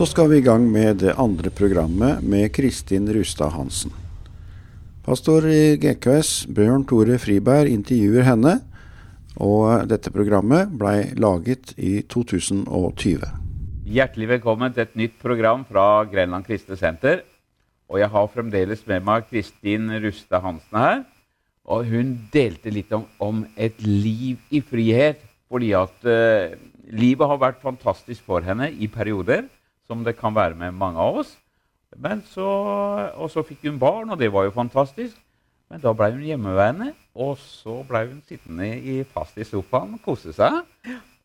så 0.00 0.06
skal 0.08 0.30
vi 0.30 0.38
i 0.40 0.44
gang 0.44 0.62
med 0.64 1.02
det 1.02 1.12
andre 1.20 1.50
programmet 1.52 2.22
med 2.24 2.46
Kristin 2.56 3.04
Rustad 3.12 3.50
Hansen. 3.52 3.90
Pastor 5.04 5.44
i 5.44 5.76
GKS, 5.76 6.46
Bjørn 6.48 6.86
Tore 6.88 7.18
Friberg, 7.20 7.68
intervjuer 7.68 8.24
henne, 8.24 8.54
og 9.36 9.84
dette 9.90 10.08
programmet 10.14 10.72
blei 10.72 11.10
laget 11.20 11.74
i 11.76 11.98
2020. 12.08 13.28
Hjertelig 13.92 14.30
velkommen 14.32 14.72
til 14.72 14.86
et 14.86 14.96
nytt 15.02 15.20
program 15.20 15.68
fra 15.68 16.06
Grenland 16.08 16.48
kristne 16.48 16.80
senter. 16.80 17.20
Og 17.92 18.00
jeg 18.00 18.08
har 18.16 18.32
fremdeles 18.32 18.88
med 18.88 19.04
meg 19.04 19.28
Kristin 19.28 19.92
Rustad 20.00 20.40
Hansen 20.48 20.80
her. 20.80 21.06
Og 21.68 21.92
hun 21.92 22.16
delte 22.32 22.72
litt 22.72 22.96
om, 22.96 23.04
om 23.20 23.44
et 23.52 23.76
liv 23.84 24.40
i 24.48 24.64
frihet. 24.64 25.20
Fordi 25.52 25.74
at 25.76 26.08
uh, 26.08 26.56
livet 26.88 27.34
har 27.36 27.46
vært 27.50 27.60
fantastisk 27.60 28.24
for 28.24 28.40
henne 28.40 28.72
i 28.72 28.88
perioder, 28.88 29.50
som 29.90 30.04
det 30.06 30.14
kan 30.20 30.34
være 30.36 30.54
med 30.54 30.78
mange 30.78 31.02
av 31.02 31.24
oss. 31.24 31.34
Så, 32.30 32.46
og 32.46 33.30
så 33.32 33.42
fikk 33.42 33.66
hun 33.66 33.80
barn, 33.82 34.12
og 34.14 34.20
det 34.20 34.30
var 34.30 34.46
jo 34.46 34.54
fantastisk. 34.54 35.18
Men 35.70 35.82
da 35.82 35.92
ble 35.94 36.12
hun 36.14 36.26
hjemmeværende, 36.26 36.92
og 37.14 37.36
så 37.38 37.80
ble 37.86 38.04
hun 38.08 38.22
sittende 38.26 38.70
i, 38.78 39.00
fast 39.06 39.38
i 39.38 39.46
sofaen 39.46 39.96
og 39.98 40.02
kose 40.02 40.34
seg. 40.34 40.62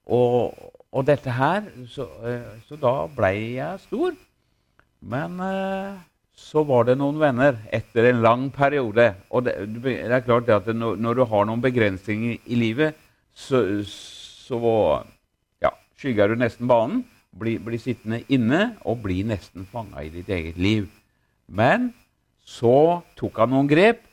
Og, 0.05 0.53
og 0.93 1.05
dette 1.05 1.33
her 1.33 1.65
så, 1.89 2.05
uh, 2.21 2.51
så, 2.67 2.77
da 2.81 2.93
ble 3.13 3.31
jeg 3.57 3.85
stor. 3.87 4.17
Men 5.01 5.39
uh, 5.41 5.97
så 6.37 6.61
var 6.65 6.85
det 6.89 6.97
noen 6.99 7.17
venner 7.21 7.57
etter 7.73 8.11
en 8.11 8.21
lang 8.25 8.45
periode. 8.53 9.11
Og 9.33 9.47
det, 9.47 9.57
det 9.81 9.97
er 10.05 10.25
klart 10.25 10.49
at 10.53 10.69
når, 10.73 11.01
når, 11.01 11.17
du 11.17 11.25
har 11.33 11.49
noen 11.49 11.65
begrensninger 11.65 12.37
i 12.45 12.61
livet, 12.61 12.97
så, 13.33 13.63
så 13.89 14.61
ja, 15.61 15.73
skygger 15.97 16.33
du 16.33 16.41
nesten 16.41 16.69
banen. 16.69 17.01
Blir, 17.35 17.59
bli 17.59 17.77
sittende 17.81 18.21
inne 18.31 18.77
og 18.87 19.01
bli 19.03 19.19
nesten 19.27 19.65
fanga 19.67 20.05
i 20.05 20.11
ditt 20.13 20.29
eget 20.31 20.59
liv. 20.61 20.87
Men 21.51 21.89
så 22.47 23.01
tok 23.19 23.41
han 23.41 23.51
noen 23.51 23.67
grep, 23.67 24.05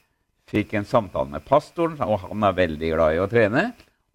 fikk 0.50 0.74
en 0.74 0.88
samtale 0.88 1.30
med 1.30 1.44
pastoren, 1.46 1.96
og 2.02 2.24
han 2.26 2.44
er 2.48 2.56
veldig 2.56 2.92
glad 2.94 3.16
i 3.16 3.20
å 3.22 3.28
trene. 3.30 3.70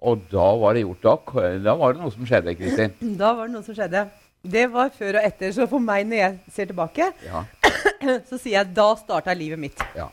Og 0.05 0.27
da 0.29 0.47
var 0.61 0.75
det 0.75 0.83
gjort. 0.83 1.05
Da, 1.05 1.45
da 1.65 1.75
var 1.79 1.95
det 1.95 2.03
noe 2.03 2.13
som 2.13 2.27
skjedde, 2.27 2.55
Kristin. 2.59 2.93
Da 3.21 3.31
var 3.37 3.47
det 3.47 3.55
noe 3.55 3.65
som 3.65 3.77
skjedde. 3.77 4.03
Det 4.47 4.67
var 4.73 4.91
før 4.93 5.17
og 5.17 5.25
etter. 5.25 5.53
Så 5.55 5.65
for 5.69 5.83
meg, 5.83 6.05
når 6.09 6.21
jeg 6.21 6.53
ser 6.53 6.69
tilbake, 6.69 7.09
ja. 7.25 7.45
så 8.29 8.37
sier 8.37 8.59
jeg 8.59 8.75
da 8.77 8.91
starta 8.99 9.33
livet 9.37 9.61
mitt. 9.61 9.81
Ja. 9.97 10.11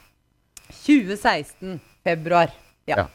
2016, 0.85 1.77
februar. 2.07 2.55
Ja. 2.89 3.05
ja. 3.05 3.07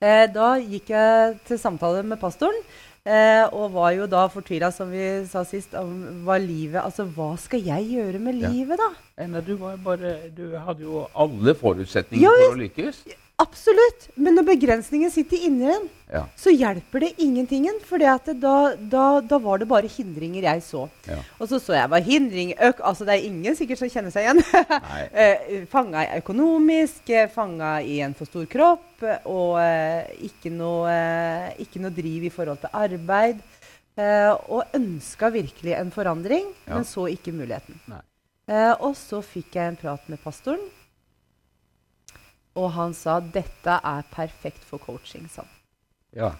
Eh, 0.00 0.26
da 0.32 0.54
gikk 0.60 0.92
jeg 0.92 1.34
til 1.48 1.60
samtale 1.60 2.04
med 2.06 2.20
pastoren. 2.20 2.56
Eh, 3.00 3.46
og 3.56 3.70
var 3.72 3.94
jo 3.96 4.04
da 4.12 4.26
fortvila, 4.28 4.68
som 4.76 4.90
vi 4.92 5.04
sa 5.24 5.40
sist, 5.48 5.72
om 5.78 6.20
hva 6.26 6.36
livet 6.36 6.82
Altså, 6.82 7.06
hva 7.08 7.30
skal 7.40 7.62
jeg 7.64 7.86
gjøre 7.94 8.20
med 8.20 8.36
livet, 8.42 8.76
da? 8.76 8.90
Enda 9.24 9.40
du, 9.40 9.54
bare, 9.56 10.12
du 10.36 10.52
hadde 10.60 10.84
jo 10.84 11.06
alle 11.16 11.54
forutsetninger 11.56 12.26
ja, 12.26 12.34
for 12.44 12.58
å 12.58 12.60
lykkes. 12.60 13.00
Absolutt. 13.40 14.08
Men 14.20 14.36
når 14.36 14.44
begrensningen 14.50 15.10
sitter 15.12 15.40
inni 15.46 15.68
en, 15.72 15.86
ja. 16.12 16.22
så 16.36 16.52
hjelper 16.52 17.04
det 17.04 17.10
ingentingen. 17.24 17.78
For 17.86 18.02
da, 18.02 18.18
da, 18.34 19.04
da, 19.24 19.38
var 19.40 19.62
det 19.62 19.68
bare 19.70 19.90
hindringer 19.90 20.44
jeg 20.44 20.64
så. 20.66 20.84
Ja. 21.08 21.20
Og 21.38 21.48
så 21.48 21.60
så 21.62 21.76
jeg 21.78 21.90
hva 21.92 22.00
hindring 22.04 22.52
øk, 22.56 22.82
altså 22.84 23.06
Det 23.08 23.16
er 23.16 23.28
ingen 23.28 23.56
sikkert 23.56 23.80
som 23.80 23.92
kjenner 23.92 24.12
seg 24.14 24.26
igjen. 24.26 24.42
eh, 25.24 25.54
fanga 25.72 26.04
økonomisk, 26.18 27.08
eh, 27.14 27.30
fanga 27.32 27.78
i 27.80 28.00
en 28.04 28.16
for 28.18 28.28
stor 28.28 28.44
kropp, 28.50 29.06
og 29.30 29.56
eh, 29.62 30.12
ikke, 30.28 30.52
noe, 30.52 30.90
eh, 30.92 31.64
ikke, 31.64 31.80
noe, 31.82 31.94
driv 31.96 32.28
i 32.28 32.34
forhold 32.34 32.60
til 32.64 32.76
arbeid. 32.76 33.40
Eh, 34.00 34.32
og 34.52 34.76
ønska 34.76 35.32
virkelig 35.32 35.74
en 35.78 35.94
forandring, 35.94 36.52
ja. 36.66 36.76
men 36.76 36.86
så 36.88 37.08
ikke 37.12 37.34
muligheten. 37.36 37.80
Eh, 38.50 38.74
og 38.82 38.92
så 38.98 39.22
fikk 39.24 39.56
jeg 39.56 39.72
en 39.72 39.80
prat 39.80 40.12
med 40.12 40.20
pastoren. 40.22 40.68
Og 42.58 42.70
han 42.74 42.94
sa 42.96 43.20
dette 43.20 43.76
er 43.76 44.06
perfekt 44.14 44.64
for 44.66 44.82
coaching. 44.82 45.28
Sånn. 45.30 45.50
Ja. 46.16 46.32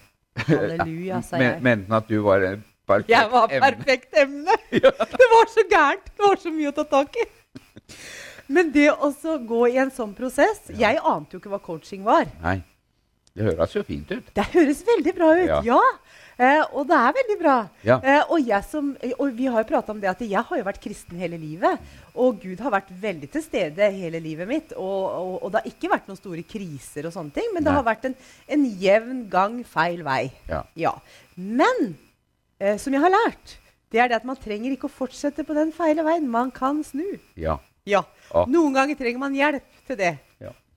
Halleluja, 0.47 1.21
sa 1.27 1.39
jeg. 1.41 1.61
Mente 1.63 1.91
han 1.91 2.01
at 2.01 2.11
du 2.11 2.19
var 2.25 2.47
en 2.47 2.65
perfekt 2.89 3.11
emne? 3.11 3.17
Jeg 3.17 3.31
var 3.35 3.53
perfekt 3.53 4.19
emne. 4.25 4.57
ja. 4.83 4.95
Det 5.15 5.31
var 5.35 5.53
så 5.55 5.67
gærent. 5.71 6.11
Det 6.11 6.27
var 6.27 6.43
så 6.43 6.55
mye 6.55 6.73
å 6.73 6.77
ta 6.81 6.87
tak 6.97 7.21
i. 7.21 7.29
Men 8.51 8.73
det 8.75 8.89
å 8.91 9.13
gå 9.47 9.61
i 9.71 9.79
en 9.79 9.93
sånn 9.95 10.13
prosess 10.19 10.65
ja. 10.73 10.89
Jeg 10.89 11.03
ante 11.07 11.37
jo 11.37 11.43
ikke 11.43 11.53
hva 11.53 11.61
coaching 11.63 12.03
var. 12.07 12.27
Nei. 12.43 12.59
Det 13.37 13.47
høres 13.47 13.77
jo 13.77 13.83
fint 13.87 14.11
ut. 14.11 14.33
Det 14.35 14.45
høres 14.55 14.83
veldig 14.87 15.15
bra 15.15 15.31
ut, 15.39 15.47
ja. 15.47 15.61
ja. 15.71 15.83
Eh, 16.41 16.63
og 16.73 16.87
det 16.89 16.97
er 16.97 17.15
veldig 17.19 17.37
bra. 17.41 17.55
Ja. 17.85 17.97
Eh, 18.01 18.31
og, 18.33 18.49
som, 18.65 18.95
og, 19.13 19.27
vi 19.37 19.47
har 19.51 19.61
jo 19.61 19.69
prata 19.69 19.93
om 19.93 19.99
det 20.01 20.09
at 20.09 20.23
jeg 20.25 20.41
har 20.49 20.61
jo 20.61 20.67
vært 20.67 20.81
kristen 20.81 21.21
hele 21.21 21.37
livet. 21.41 21.83
Og 22.17 22.41
Gud 22.41 22.63
har 22.65 22.73
vært 22.73 22.91
veldig 23.03 23.29
til 23.35 23.45
stede 23.45 23.91
hele 23.93 24.23
livet 24.25 24.49
mitt. 24.49 24.73
Og, 24.73 25.03
og, 25.07 25.35
og 25.45 25.53
det 25.53 25.61
har 25.61 25.71
ikke 25.71 25.91
vært 25.93 26.09
noen 26.09 26.19
store 26.19 26.45
kriser, 26.49 27.07
og 27.07 27.15
sånne 27.15 27.35
ting, 27.37 27.51
men 27.53 27.61
Nei. 27.61 27.69
det 27.69 27.77
har 27.77 27.87
vært 27.87 28.09
en, 28.09 28.17
en, 28.57 28.65
jevn 28.81 29.27
gang 29.33 29.59
feil 29.69 30.01
vei. 30.07 30.23
Ja. 30.49 30.63
ja. 30.87 30.95
Men 31.37 31.93
eh, 32.59 32.81
som 32.81 32.97
jeg 32.97 33.05
har 33.05 33.15
lært, 33.15 33.59
det 33.93 34.01
er 34.01 34.11
det 34.11 34.21
at 34.23 34.27
man 34.27 34.39
trenger 34.41 34.73
ikke 34.73 34.89
å 34.89 34.97
fortsette 34.97 35.45
på 35.45 35.55
den 35.59 35.75
feile 35.77 36.07
veien. 36.07 36.27
Man 36.31 36.51
kan 36.55 36.81
snu. 36.87 37.05
Ja. 37.39 37.59
ja. 37.85 38.03
Noen 38.49 38.75
ganger 38.75 38.97
trenger 38.97 39.23
man 39.23 39.37
hjelp 39.37 39.87
til 39.87 40.01
det. 40.01 40.17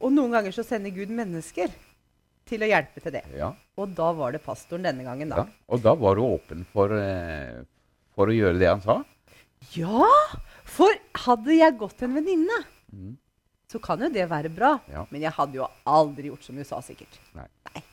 Og 0.03 0.11
noen 0.11 0.33
ganger 0.35 0.51
så 0.51 0.65
sender 0.67 0.91
Gud 0.91 1.13
mennesker 1.15 1.71
til 2.49 2.63
å 2.63 2.69
hjelpe 2.69 3.03
til 3.03 3.15
det. 3.15 3.23
Ja. 3.37 3.51
Og 3.79 3.93
da 3.97 4.11
var 4.15 4.35
det 4.35 4.43
pastoren 4.43 4.85
denne 4.85 5.05
gangen, 5.05 5.31
da. 5.31 5.43
Ja. 5.43 5.65
Og 5.73 5.83
da 5.83 5.95
var 5.97 6.19
du 6.19 6.25
åpen 6.25 6.65
for, 6.73 6.93
eh, 6.97 7.63
for, 8.15 8.29
å 8.29 8.35
gjøre 8.35 8.59
det 8.61 8.69
han 8.69 8.83
sa? 8.83 8.99
Ja! 9.77 10.09
For 10.67 10.93
hadde 11.25 11.55
jeg 11.55 11.77
gått 11.79 11.97
til 11.99 12.09
en 12.09 12.17
venninne, 12.19 12.59
mm. 12.91 13.15
så 13.71 13.81
kan 13.83 14.01
jo 14.03 14.11
det 14.13 14.27
være 14.31 14.51
bra. 14.53 14.75
Ja. 14.91 15.05
Men 15.13 15.25
jeg 15.25 15.35
hadde 15.37 15.59
jo 15.61 15.69
aldri 15.87 16.29
gjort 16.31 16.45
som 16.47 16.59
du 16.59 16.65
sa, 16.67 16.81
sikkert. 16.85 17.19
Nei. 17.37 17.47
Nei. 17.71 17.83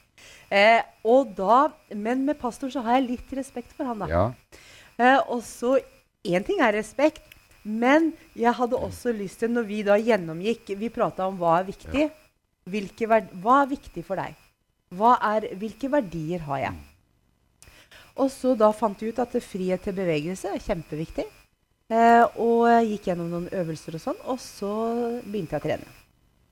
Eh, 0.50 0.82
og 1.06 1.31
da, 1.38 1.69
men 1.94 2.25
med 2.27 2.38
pastoren 2.41 2.72
så 2.75 2.82
har 2.84 2.99
jeg 2.99 3.11
litt 3.12 3.34
respekt 3.38 3.75
for 3.77 3.87
han, 3.87 4.03
da. 4.03 4.11
Ja. 4.11 4.61
Eh, 4.99 5.19
og 5.31 5.43
så 5.47 5.78
Én 6.21 6.44
ting 6.44 6.59
er 6.61 6.75
respekt, 6.77 7.25
men 7.65 8.11
jeg 8.37 8.53
hadde 8.59 8.77
også 8.77 9.09
lyst 9.17 9.38
til, 9.41 9.49
når 9.55 9.65
vi 9.65 9.78
da 9.87 9.94
gjennomgikk 9.97 10.75
Vi 10.77 10.91
prata 10.93 11.25
om 11.31 11.38
hva 11.41 11.55
er 11.62 11.71
viktig. 11.71 12.03
Ja. 12.11 12.19
Hva 12.70 13.62
er 13.62 13.72
viktig 13.75 14.04
for 14.06 14.20
deg? 14.20 14.38
Er, 14.91 15.47
hvilke 15.60 15.91
verdier 15.91 16.42
har 16.48 16.64
jeg? 16.64 16.78
Og 18.20 18.31
så 18.32 18.56
da 18.58 18.70
fant 18.75 19.00
vi 19.00 19.12
ut 19.12 19.20
at 19.22 19.36
frihet 19.44 19.84
til 19.86 19.94
bevegelse 19.97 20.50
er 20.50 20.64
kjempeviktig. 20.64 21.26
Eh, 21.91 22.25
og 22.38 22.69
gikk 22.86 23.08
gjennom 23.10 23.31
noen 23.32 23.48
øvelser 23.54 23.97
og 23.98 24.03
sånn. 24.03 24.20
Og 24.31 24.38
så 24.42 24.72
begynte 25.25 25.56
jeg 25.56 25.62
å 25.62 25.66
trene. 25.66 25.97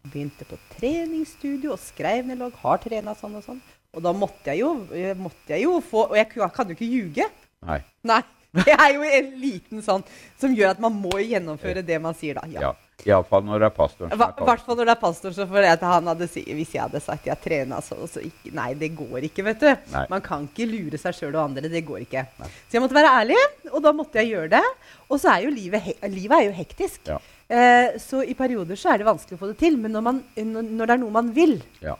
Begynte 0.09 0.47
på 0.49 0.59
treningsstudio 0.77 1.75
og 1.75 1.83
skrev 1.83 2.27
ned 2.27 2.41
logg. 2.43 2.56
Har 2.62 2.81
trena 2.83 3.15
sånn 3.19 3.37
og 3.39 3.45
sånn. 3.47 3.61
Og 3.97 4.05
da 4.05 4.15
måtte 4.15 4.53
jeg 4.53 4.62
jo, 4.62 4.73
måtte 5.19 5.55
jeg 5.55 5.65
jo 5.65 5.79
få 5.81 6.03
Og 6.11 6.19
jeg 6.19 6.29
kan 6.29 6.69
jo 6.69 6.77
ikke 6.77 6.91
ljuge. 6.91 7.29
Nei. 7.67 7.81
Nei. 8.06 8.23
Det 8.59 8.73
er 8.73 8.95
jo 8.95 9.05
en 9.05 9.33
liten 9.43 9.83
sånn 9.85 10.03
som 10.41 10.55
gjør 10.56 10.73
at 10.73 10.79
man 10.81 10.95
må 10.97 11.19
gjennomføre 11.21 11.83
det 11.85 11.99
man 12.00 12.17
sier 12.17 12.39
da. 12.39 12.47
Ja. 12.49 12.71
ja. 12.71 12.88
Iallfall 13.07 13.45
når 13.47 13.63
det 13.63 13.67
er 13.69 13.75
pastoren 13.77 14.11
som 14.11 14.19
I 14.19 14.47
hvert 14.49 14.65
fall 14.67 14.79
når 14.79 14.89
det 14.89 14.95
er 14.95 15.01
pastoren 15.01 15.35
som 15.37 15.51
for 15.51 15.67
at 15.69 15.85
han 15.87 16.11
hadde, 16.11 16.27
hvis 16.27 16.73
jeg 16.75 16.83
hadde 16.83 17.03
sagt 17.03 17.29
jeg 17.29 17.41
trena 17.45 17.79
så, 17.85 17.99
så 18.11 18.23
ikke, 18.25 18.51
Nei, 18.59 18.73
det 18.79 18.91
går 18.99 19.29
ikke, 19.29 19.45
vet 19.47 19.63
du. 19.63 19.69
Nei. 19.93 20.05
Man 20.11 20.25
kan 20.25 20.49
ikke 20.49 20.67
lure 20.67 20.99
seg 21.01 21.15
sjøl 21.15 21.37
og 21.37 21.45
andre. 21.45 21.71
Det 21.71 21.85
går 21.87 22.03
ikke. 22.07 22.25
Nei. 22.41 22.49
Så 22.67 22.79
jeg 22.79 22.83
måtte 22.83 22.97
være 22.97 23.13
ærlig, 23.21 23.39
og 23.71 23.83
da 23.85 23.93
måtte 23.95 24.19
jeg 24.19 24.33
gjøre 24.33 24.51
det. 24.57 24.65
Og 25.09 25.21
så 25.21 25.31
er 25.35 25.47
jo 25.47 25.53
livet, 25.55 25.93
livet 26.11 26.37
er 26.39 26.47
jo 26.49 26.57
hektisk. 26.57 27.01
Ja. 27.07 27.19
Eh, 27.49 27.99
så 28.03 28.25
i 28.25 28.35
perioder 28.37 28.77
så 28.77 28.93
er 28.93 29.01
det 29.01 29.09
vanskelig 29.09 29.39
å 29.39 29.43
få 29.45 29.53
det 29.53 29.59
til. 29.63 29.79
Men 29.81 29.95
når, 29.95 30.07
man, 30.09 30.23
når 30.37 30.83
det 30.83 30.97
er 30.97 31.03
noe 31.05 31.15
man 31.15 31.31
vil, 31.37 31.59
ja. 31.85 31.95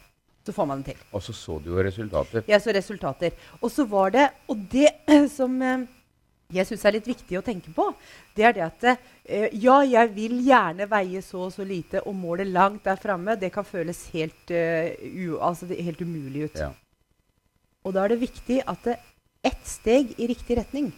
så 0.47 0.57
får 0.57 0.69
man 0.73 0.83
det 0.83 0.97
til. 0.97 1.07
Og 1.13 1.25
så 1.25 1.37
så 1.37 1.61
du 1.63 1.71
jo 1.73 1.85
resultater. 1.85 2.45
Jeg 2.49 2.65
så 2.65 2.75
resultater. 2.77 3.39
Og 3.63 3.73
så 3.73 3.87
var 3.89 4.17
det 4.17 4.27
Og 4.51 4.67
det 4.73 4.93
som 5.39 5.57
eh, 5.63 5.87
jeg 6.49 6.65
syns 6.65 6.85
er 6.89 6.95
litt 6.97 7.09
viktig 7.09 7.37
å 7.37 7.45
tenke 7.45 7.73
på, 7.77 7.85
det 8.37 8.47
er 8.49 8.55
det 8.57 8.63
at 8.65 8.85
eh, 8.89 9.51
ja, 9.61 9.83
jeg 9.85 10.13
vil 10.15 10.39
gjerne 10.47 10.87
veie 10.89 11.21
så 11.25 11.43
og 11.45 11.53
så 11.53 11.67
lite, 11.69 12.01
og 12.09 12.17
målet 12.17 12.49
langt 12.49 12.87
der 12.89 12.97
framme, 13.01 13.37
det 13.37 13.51
kan 13.53 13.67
føles 13.69 14.07
helt, 14.15 14.49
uh, 14.49 14.89
u, 15.05 15.37
altså 15.45 15.69
helt 15.69 16.01
umulig 16.01 16.49
ut. 16.49 16.63
Ja. 16.63 16.71
Og 17.85 17.93
da 17.93 18.07
er 18.07 18.15
det 18.15 18.23
viktig 18.23 18.63
at 18.65 18.89
det, 18.89 18.97
ett 19.45 19.69
steg 19.69 20.17
i 20.19 20.27
riktig 20.31 20.57
retning 20.59 20.89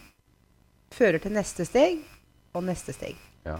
fører 0.91 1.21
til 1.21 1.35
neste 1.35 1.67
steg 1.67 1.99
og 2.55 2.65
neste 2.67 2.95
steg. 2.95 3.19
Ja. 3.43 3.59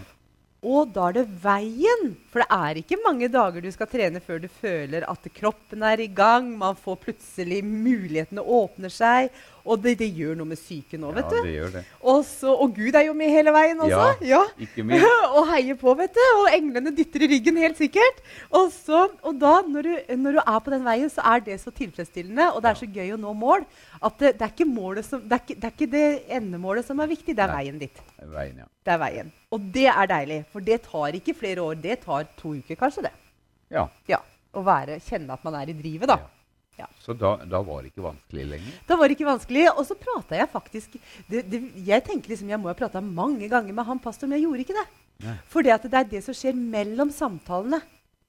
Og 0.62 0.92
da 0.94 1.08
er 1.08 1.16
det 1.16 1.24
veien. 1.42 2.12
For 2.30 2.42
det 2.42 2.54
er 2.54 2.78
ikke 2.78 3.00
mange 3.02 3.26
dager 3.32 3.64
du 3.64 3.70
skal 3.74 3.88
trene 3.90 4.20
før 4.22 4.38
du 4.44 4.46
føler 4.46 5.06
at 5.10 5.24
kroppen 5.34 5.82
er 5.86 6.02
i 6.04 6.06
gang. 6.06 6.52
Man 6.58 6.78
får 6.78 7.00
plutselig 7.02 7.64
Mulighetene 7.66 8.44
åpner 8.46 8.92
seg. 8.94 9.32
Og 9.62 9.78
det, 9.78 9.94
det, 10.00 10.08
gjør 10.10 10.34
noe 10.40 10.50
med 10.50 10.58
psyken 10.58 11.04
nå, 11.04 11.12
vet 11.14 11.28
du. 11.30 11.36
Ja, 11.38 11.42
det 11.46 11.52
gjør 11.54 11.74
det. 11.76 11.82
Også, 12.12 12.50
og 12.50 12.72
Gud 12.74 12.96
er 12.98 13.04
jo 13.06 13.14
med 13.14 13.30
hele 13.30 13.52
veien 13.54 13.78
også. 13.84 14.00
Ja, 14.26 14.40
ja. 14.40 14.40
ikke 14.64 14.84
minst. 14.86 15.06
og 15.38 15.46
heier 15.52 15.78
på, 15.78 15.94
vet 16.00 16.16
du. 16.18 16.22
Og 16.40 16.48
englene 16.56 16.92
dytter 16.96 17.26
i 17.26 17.30
ryggen, 17.30 17.60
helt 17.62 17.78
sikkert. 17.78 18.18
Og, 18.50 18.72
så, 18.74 19.04
og 19.22 19.38
da, 19.38 19.54
når 19.68 19.86
du, 19.86 19.92
når 20.24 20.38
du, 20.38 20.42
er 20.42 20.58
på 20.66 20.74
den 20.74 20.84
veien, 20.88 21.12
så 21.12 21.22
er 21.34 21.46
det 21.46 21.60
så 21.62 21.70
tilfredsstillende, 21.76 22.48
og 22.50 22.58
det 22.64 22.72
er 22.72 22.82
så 22.82 22.90
gøy 22.98 23.14
å 23.14 23.20
nå 23.22 23.36
mål, 23.38 23.66
at 24.02 24.18
det, 24.18 24.34
det, 24.40 24.48
er, 24.48 24.52
ikke 24.56 25.06
som, 25.06 25.22
det, 25.22 25.38
er, 25.38 25.44
ikke, 25.44 25.58
det 25.60 25.70
er, 25.70 25.76
ikke 25.76 25.90
det 25.94 26.06
endemålet 26.40 26.88
som 26.88 27.00
er 27.02 27.14
viktig, 27.14 27.36
det 27.38 27.46
er 27.46 27.54
Nei. 27.54 27.62
veien 27.62 27.80
ditt. 27.86 28.04
Veien, 28.34 28.60
ja. 28.64 28.70
Det 28.82 28.96
er 28.96 29.02
veien. 29.04 29.32
Og 29.54 29.72
det 29.78 29.88
er 29.94 30.10
deilig, 30.10 30.42
for 30.50 30.66
det 30.66 30.82
tar 30.90 31.18
ikke 31.22 31.38
flere 31.38 31.62
år. 31.62 31.78
Det 31.78 32.00
tar 32.02 32.26
to 32.38 32.56
uker, 32.58 32.78
kanskje, 32.80 33.06
det. 33.06 33.14
Ja. 33.72 33.86
ja. 34.10 34.18
Å 34.52 34.62
være, 34.66 34.98
kjenne 35.06 35.38
at 35.38 35.44
man 35.46 35.62
er 35.62 35.70
i 35.70 35.76
drivet, 35.76 36.10
da. 36.10 36.18
Ja. 36.80 36.88
Så 36.98 37.12
da, 37.12 37.36
da, 37.44 37.60
var 37.62 37.82
det 37.82 37.92
ikke 37.92 38.04
vanskelig 38.06 38.46
lenger? 38.54 38.76
Da 38.88 38.96
var 38.96 39.08
det 39.08 39.16
ikke 39.18 39.28
vanskelig. 39.28 39.66
Og 39.74 39.84
så 39.86 39.96
prata 39.98 40.38
jeg 40.38 40.48
faktisk 40.52 40.96
det, 41.28 41.44
det, 41.50 41.60
Jeg 41.84 42.04
tenker 42.06 42.32
liksom, 42.32 42.48
jeg 42.50 42.60
må 42.62 42.70
ha 42.70 42.76
prata 42.78 43.02
mange 43.04 43.48
ganger 43.52 43.76
med 43.76 43.88
han 43.88 44.00
pastoren, 44.02 44.32
men 44.32 44.40
jeg 44.40 44.48
gjorde 44.48 44.64
ikke 44.66 44.78
det. 44.78 44.86
Nei. 45.22 45.36
For 45.52 45.66
det 45.66 45.76
er 45.76 46.08
det 46.10 46.22
som 46.24 46.36
skjer 46.36 46.56
mellom 46.56 47.12
samtalene, 47.14 47.82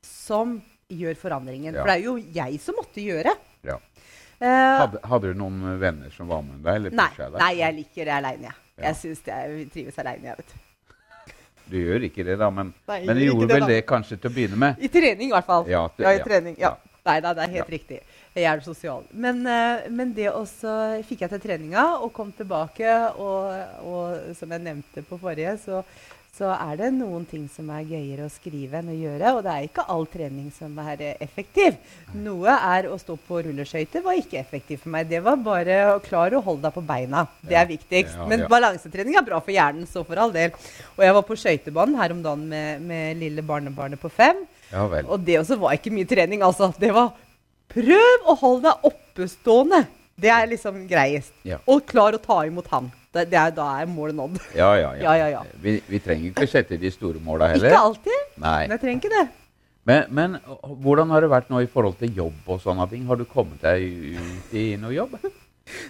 som 0.04 0.60
gjør 0.92 1.16
forandringen. 1.20 1.74
Ja. 1.74 1.82
For 1.82 1.90
det 1.90 1.96
er 1.96 2.06
jo 2.06 2.18
jeg 2.36 2.60
som 2.62 2.78
måtte 2.78 3.02
gjøre. 3.04 3.34
Ja. 3.66 3.80
Uh, 4.44 4.50
hadde, 4.50 5.00
hadde, 5.08 5.32
du 5.32 5.40
noen 5.40 5.80
venner 5.80 6.12
som 6.12 6.28
var 6.28 6.42
med 6.44 6.60
deg? 6.66 6.92
nei, 6.92 7.10
deg? 7.16 7.40
nei, 7.40 7.52
jeg 7.62 7.78
liker 7.80 8.10
det 8.10 8.14
aleine. 8.18 8.54
Ja. 8.76 8.90
Jeg 8.90 9.00
synes 9.00 9.26
jeg 9.30 9.68
trives 9.72 10.00
aleine. 10.04 10.36
Du 11.72 11.78
gjør 11.80 12.04
ikke 12.10 12.26
det, 12.28 12.36
da, 12.42 12.50
men, 12.52 12.74
nei, 12.90 12.98
men 13.08 13.18
du 13.18 13.24
gjorde 13.24 13.48
det, 13.48 13.56
vel 13.56 13.64
da. 13.64 13.70
det 13.72 13.84
kanskje 13.88 14.18
til 14.20 14.30
å 14.30 14.34
begynne 14.36 14.60
med? 14.60 14.82
I 14.84 14.90
trening, 14.92 15.30
i 15.30 15.34
hvert 15.34 15.48
fall. 15.48 15.70
Ja, 15.72 15.86
til, 15.96 16.06
ja 16.06 16.18
i 16.18 16.26
trening, 16.26 16.58
ja. 16.60 16.74
Nei 17.04 17.20
da, 17.20 17.34
det 17.36 17.44
er 17.44 17.58
helt 17.58 17.72
riktig. 17.74 18.00
Jeg 18.34 18.48
er 18.48 18.64
sosial. 18.64 19.04
Men, 19.12 19.44
uh, 19.44 19.84
men 19.92 20.16
det 20.16 20.32
også 20.32 21.04
fikk 21.08 21.26
jeg 21.26 21.36
til 21.36 21.46
treninga 21.50 21.84
og 22.00 22.14
kom 22.16 22.32
tilbake. 22.36 22.96
Og, 23.20 23.52
og 23.84 24.36
som 24.40 24.56
jeg 24.56 24.64
nevnte 24.64 25.04
på 25.10 25.20
forrige, 25.20 25.58
så, 25.60 25.82
så, 26.34 26.54
er 26.56 26.80
det 26.80 26.94
noen 26.96 27.28
ting 27.28 27.44
som 27.52 27.68
er 27.76 27.84
gøyere 27.90 28.30
å 28.30 28.32
skrive 28.32 28.80
enn 28.80 28.94
å 28.94 28.96
gjøre. 28.96 29.36
Og 29.36 29.44
det 29.44 29.52
er 29.52 29.68
ikke 29.68 29.86
all 29.92 30.08
trening 30.16 30.48
som 30.56 30.80
er 30.80 31.04
effektiv. 31.12 31.76
Noe 32.16 32.56
er 32.56 32.88
å 32.88 32.96
stå 33.04 33.20
på 33.28 33.44
rulleskøyter 33.50 34.08
var 34.08 34.24
ikke 34.24 34.40
effektivt 34.40 34.86
for 34.88 34.96
meg. 34.96 35.12
Det 35.12 35.20
var 35.28 35.44
bare 35.44 35.78
å 35.92 36.02
klare 36.08 36.40
å 36.40 36.46
holde 36.48 36.70
deg 36.70 36.80
på 36.80 36.88
beina. 36.88 37.28
Det 37.44 37.60
er 37.60 37.70
viktigst. 37.76 38.16
Men 38.32 38.48
balansetrening 38.48 39.20
er 39.20 39.28
bra 39.28 39.44
for 39.44 39.52
hjernen, 39.52 39.84
så 39.92 40.08
for 40.08 40.24
all 40.24 40.32
del. 40.32 40.56
Og 40.96 41.04
jeg 41.04 41.20
var 41.20 41.28
på 41.28 41.42
skøytebanen 41.44 42.00
her 42.00 42.16
om 42.16 42.24
dagen 42.24 42.48
med, 42.56 42.88
med 42.88 43.26
lille 43.28 43.44
barnebarnet 43.44 44.00
på 44.00 44.16
fem. 44.24 44.46
Ja, 44.74 44.88
og 45.06 45.22
det 45.22 45.38
også 45.38 45.60
var 45.62 45.78
ikke 45.78 45.94
mye 45.94 46.08
trening, 46.10 46.42
altså. 46.46 46.72
Det 46.80 46.90
var 46.96 47.14
Prøv 47.74 48.28
å 48.30 48.36
holde 48.38 48.70
deg 48.70 48.90
oppestående. 48.90 49.80
Det 50.20 50.30
er 50.30 50.50
liksom 50.52 50.84
greiest. 50.90 51.34
Ja. 51.48 51.58
Og 51.66 51.88
klar 51.90 52.14
å 52.14 52.20
ta 52.22 52.44
imot 52.46 52.68
han. 52.70 52.92
Det, 53.14 53.28
det 53.32 53.38
er, 53.40 53.54
da 53.54 53.66
er 53.82 53.90
målet 53.90 54.18
nådd. 54.18 54.36
Ja, 54.58 54.72
ja, 54.78 54.92
ja. 54.98 55.14
ja, 55.22 55.30
ja 55.38 55.42
vi, 55.62 55.80
vi, 55.90 56.02
trenger 56.02 56.32
ikke 56.32 56.50
sette 56.50 56.78
de 56.82 56.92
store 56.94 57.22
måla 57.24 57.50
heller. 57.54 57.72
Ikke 57.72 57.88
alltid. 57.90 58.28
Nei. 58.42 58.60
Men 58.68 58.76
jeg 58.76 58.84
trenger 58.84 59.02
ikke 59.02 59.14
det. 59.16 59.24
Men, 59.90 60.06
men, 60.16 60.36
hvordan 60.86 61.10
har 61.12 61.26
det 61.26 61.32
vært 61.34 61.50
nå 61.52 61.64
i 61.66 61.70
forhold 61.70 61.98
til 62.00 62.14
jobb 62.16 62.54
og 62.54 62.62
sånne 62.64 62.86
ting? 62.92 63.08
Har 63.10 63.20
du 63.20 63.26
kommet 63.28 63.66
deg 63.66 63.84
ut 64.20 64.54
i 64.56 64.68
noe 64.82 64.94
jobb? 64.96 65.18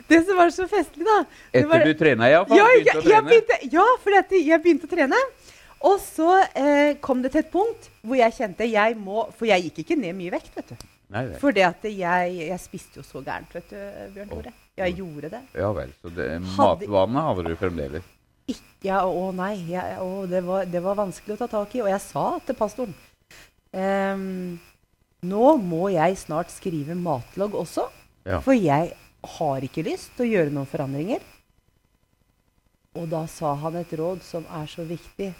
Det 0.10 0.20
som 0.22 0.38
var 0.38 0.52
så 0.54 0.68
festlig, 0.70 1.02
da 1.02 1.24
Etter 1.50 1.66
var, 1.66 1.82
du 1.82 1.96
trena, 1.98 2.28
iallfall? 2.30 2.60
Ja, 2.60 2.68
jeg, 2.78 3.00
jeg 3.10 3.24
begynte, 3.26 3.56
ja, 3.74 3.86
for 4.04 4.14
jeg 4.14 4.60
begynte 4.62 4.86
å 4.86 4.92
trene. 4.92 5.18
Og 5.84 6.00
så 6.00 6.30
eh, 6.56 6.96
kom 7.04 7.22
det 7.24 7.34
til 7.34 7.44
et 7.44 7.52
punkt 7.52 7.90
hvor 8.04 8.16
jeg 8.16 8.36
kjente 8.38 8.68
jeg 8.70 8.96
må 9.00 9.26
For 9.36 9.50
jeg 9.50 9.66
gikk 9.68 9.84
ikke 9.84 9.98
ned 10.00 10.16
mye 10.16 10.32
vekt, 10.32 10.54
vet 10.56 10.72
du. 10.72 10.90
Nei, 11.14 11.28
For 11.42 11.54
det 11.54 11.66
at 11.68 11.84
jeg, 11.86 12.36
jeg, 12.40 12.60
spiste 12.62 13.02
jo 13.02 13.06
så 13.06 13.22
gærent, 13.22 13.52
vet 13.54 13.70
du, 13.70 13.78
Bjørn 14.16 14.32
Tore. 14.32 14.54
Jeg 14.80 14.96
gjorde 14.98 15.30
det. 15.36 15.42
Ja 15.62 15.70
vel. 15.76 15.92
Så 16.02 16.10
det, 16.16 16.28
matvanene 16.56 17.26
hadde 17.28 17.46
du 17.46 17.56
fremdeles? 17.60 18.08
Ikke, 18.50 18.88
ja, 18.88 19.04
å 19.06 19.28
nei. 19.36 19.54
Jeg, 19.70 20.00
å, 20.02 20.24
det, 20.30 20.42
var, 20.48 20.66
det, 20.66 20.82
var, 20.84 20.98
vanskelig 21.04 21.36
å 21.36 21.42
ta 21.44 21.50
tak 21.52 21.76
i. 21.78 21.84
Og 21.86 21.92
jeg 21.92 22.02
sa 22.04 22.26
til 22.44 22.58
pastoren 22.58 22.96
um, 23.72 24.58
Nå 25.24 25.54
må 25.62 25.86
jeg 25.94 26.18
snart 26.20 26.52
skrive 26.52 26.98
matlogg 27.00 27.54
også. 27.62 27.86
Ja. 28.26 28.42
For 28.44 28.58
jeg 28.58 28.96
har 29.38 29.64
ikke 29.64 29.86
lyst 29.86 30.16
til 30.18 30.26
å 30.26 30.32
gjøre 30.34 30.56
noen 30.56 30.72
forandringer. 30.72 31.22
Og 32.98 33.08
da 33.12 33.24
sa 33.30 33.54
han 33.62 33.78
et 33.80 33.94
råd 33.98 34.26
som 34.26 34.46
er 34.50 34.68
så 34.70 34.84
viktig. 34.88 35.32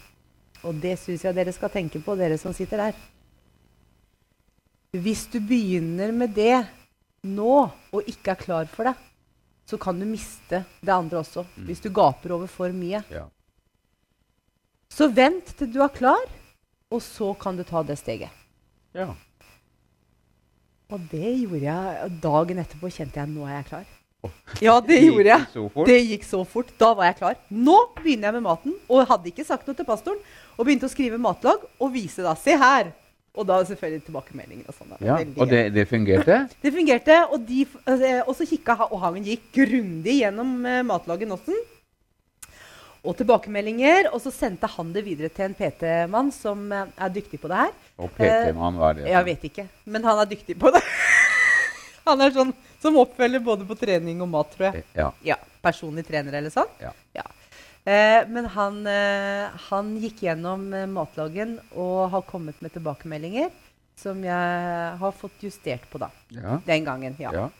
Og 0.64 0.76
det 0.80 0.96
syns 1.00 1.24
jeg 1.26 1.36
dere 1.36 1.52
skal 1.52 1.72
tenke 1.72 2.00
på, 2.02 2.16
dere 2.18 2.38
som 2.40 2.54
sitter 2.56 2.86
der. 2.86 3.02
Hvis 4.94 5.26
du 5.32 5.40
begynner 5.42 6.12
med 6.14 6.34
det 6.36 6.62
nå 7.26 7.56
og 7.66 8.08
ikke 8.10 8.34
er 8.34 8.40
klar 8.40 8.68
for 8.70 8.88
det, 8.88 8.94
så 9.66 9.78
kan 9.80 9.98
du 9.98 10.06
miste 10.06 10.62
det 10.84 10.92
andre 10.92 11.22
også. 11.22 11.44
Mm. 11.56 11.66
Hvis 11.68 11.82
du 11.84 11.90
gaper 11.92 12.36
over 12.36 12.50
for 12.50 12.72
mye. 12.72 13.00
Ja. 13.10 13.26
Så 14.92 15.08
vent 15.10 15.54
til 15.58 15.72
du 15.74 15.80
er 15.82 15.92
klar, 15.92 16.22
og 16.92 17.02
så 17.02 17.32
kan 17.40 17.56
du 17.58 17.64
ta 17.66 17.82
det 17.82 17.96
steget. 17.98 18.30
Ja. 18.94 19.08
Og 20.92 21.08
det 21.10 21.32
gjorde 21.40 21.64
jeg. 21.64 22.10
Dagen 22.22 22.60
etterpå 22.62 22.92
kjente 22.92 23.18
jeg 23.18 23.32
nå 23.32 23.48
er 23.48 23.56
jeg 23.58 23.68
klar. 23.72 23.92
Ja, 24.62 24.78
det 24.80 25.00
gjorde 25.02 25.28
jeg. 25.28 25.64
Det 25.88 25.96
gikk 26.12 26.26
så 26.28 26.40
fort. 26.48 26.70
Da 26.80 26.92
var 26.96 27.10
jeg 27.10 27.18
klar. 27.18 27.40
Nå 27.50 27.76
begynner 27.98 28.30
jeg 28.30 28.36
med 28.38 28.46
maten. 28.46 28.76
Og 28.88 29.08
hadde 29.10 29.32
ikke 29.32 29.46
sagt 29.46 29.66
noe 29.68 29.76
til 29.76 29.88
pastoren. 29.88 30.20
Og 30.54 30.66
begynte 30.66 30.88
å 30.88 30.92
skrive 30.92 31.18
matlagg 31.20 31.64
og 31.82 31.90
vise 31.94 32.24
da. 32.24 32.34
Se 32.38 32.56
her! 32.58 32.92
Og 33.34 33.46
da 33.48 33.56
selvfølgelig 33.66 34.04
tilbakemeldinger 34.06 34.70
og 34.70 34.76
sånn. 34.76 34.92
Ja, 35.02 35.16
og 35.18 35.48
det, 35.50 35.62
det, 35.74 35.88
fungerte? 35.90 36.36
det 36.62 36.70
fungerte. 36.74 37.16
Og, 37.34 37.40
de, 37.48 37.64
eh, 37.90 38.20
og 38.22 38.34
så 38.38 38.46
kikka 38.46 38.76
Og 38.86 39.00
han 39.02 39.24
gikk 39.26 39.48
grundig 39.56 40.20
gjennom 40.20 40.52
uh, 40.62 40.82
matlagen 40.86 41.34
også. 41.34 41.56
Og 43.02 43.16
tilbakemeldinger. 43.18 44.12
Og 44.14 44.22
så 44.22 44.30
sendte 44.34 44.70
han 44.70 44.92
det 44.94 45.02
videre 45.08 45.32
til 45.34 45.48
en 45.48 45.56
PT-mann 45.58 46.30
som 46.34 46.62
uh, 46.70 46.86
er 46.94 47.10
dyktig 47.16 47.42
på 47.42 47.50
det 47.50 47.64
her. 47.64 47.74
Og 47.98 48.14
PT-mann, 48.14 48.78
hva 48.78 48.92
er 48.92 49.00
det? 49.00 49.08
Jeg 49.10 49.28
vet 49.32 49.48
ikke. 49.50 49.66
Men 49.90 50.06
han 50.06 50.22
er 50.22 50.30
dyktig 50.30 50.56
på 50.62 50.70
det. 50.76 50.84
han 52.06 52.22
er 52.22 52.38
sånn 52.38 52.54
som 52.84 53.02
oppfølger 53.02 53.42
både 53.42 53.66
på 53.66 53.74
trening 53.80 54.22
og 54.22 54.30
mat, 54.30 54.54
tror 54.54 54.70
jeg. 54.70 54.86
Ja. 54.94 55.10
ja 55.26 55.40
personlig 55.64 56.06
trener 56.06 56.38
eller 56.38 56.52
sånn. 56.52 56.70
Ja. 56.82 56.92
ja. 57.16 57.24
Eh, 57.84 58.22
men 58.32 58.48
han, 58.54 58.78
eh, 58.88 59.64
han, 59.68 59.90
gikk 60.00 60.22
gjennom 60.24 60.70
eh, 60.72 60.86
matlagen 60.88 61.58
og 61.72 62.08
har 62.14 62.24
kommet 62.24 62.62
med 62.64 62.72
tilbakemeldinger 62.72 63.50
som 64.00 64.22
jeg 64.24 64.94
har 65.00 65.12
fått 65.18 65.44
justert 65.44 65.84
på 65.90 66.00
da. 66.00 66.08
Ja. 66.32 66.58
Den 66.64 66.88
gangen. 66.88 67.18
ja. 67.20 67.34
ja. 67.34 67.50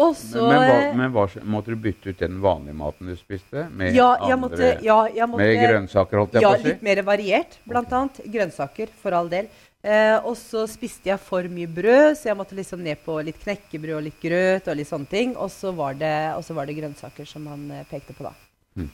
Også, 0.00 0.44
men, 0.46 0.54
men, 0.54 0.68
hva, 0.70 0.92
men 0.94 1.10
hva, 1.10 1.24
måtte 1.50 1.74
du 1.74 1.80
bytte 1.82 2.12
ut 2.12 2.20
den 2.20 2.36
vanlige 2.40 2.76
maten 2.78 3.08
du 3.10 3.16
spiste? 3.18 3.64
Med, 3.74 3.90
ja, 3.96 4.12
jeg 4.30 4.38
måtte, 4.38 4.68
ja, 4.86 5.00
jeg 5.10 5.26
måtte, 5.26 5.48
med 5.48 5.64
grønnsaker? 5.64 6.20
holdt 6.20 6.36
jeg 6.38 6.44
ja, 6.44 6.52
på 6.52 6.60
å 6.60 6.62
si? 6.62 6.68
Litt 6.70 6.84
mer 6.86 7.02
variert, 7.08 7.56
blant 7.66 7.96
annet. 7.98 8.20
Grønnsaker, 8.30 8.92
for 9.02 9.18
all 9.18 9.30
del. 9.32 9.50
Eh, 9.82 10.14
og 10.22 10.36
så 10.38 10.62
spiste 10.70 11.10
jeg 11.10 11.18
for 11.24 11.48
mye 11.50 11.68
brød, 11.74 12.14
så 12.20 12.30
jeg 12.30 12.38
måtte 12.38 12.54
liksom 12.58 12.84
ned 12.86 13.02
på 13.02 13.16
litt 13.26 13.42
knekkebrød 13.42 13.96
og 13.96 14.06
litt 14.06 14.22
grøt. 14.22 14.70
Og 14.70 14.78
litt 14.78 14.92
sånne 14.92 15.10
ting. 15.10 15.34
Og 15.34 15.50
så 15.50 15.74
var, 15.74 15.98
var, 15.98 16.70
det 16.70 16.78
grønnsaker 16.78 17.26
som 17.28 17.50
han 17.50 17.66
eh, 17.74 17.86
pekte 17.90 18.14
på 18.14 18.28
da. 18.28 18.34
Mm. 18.78 18.90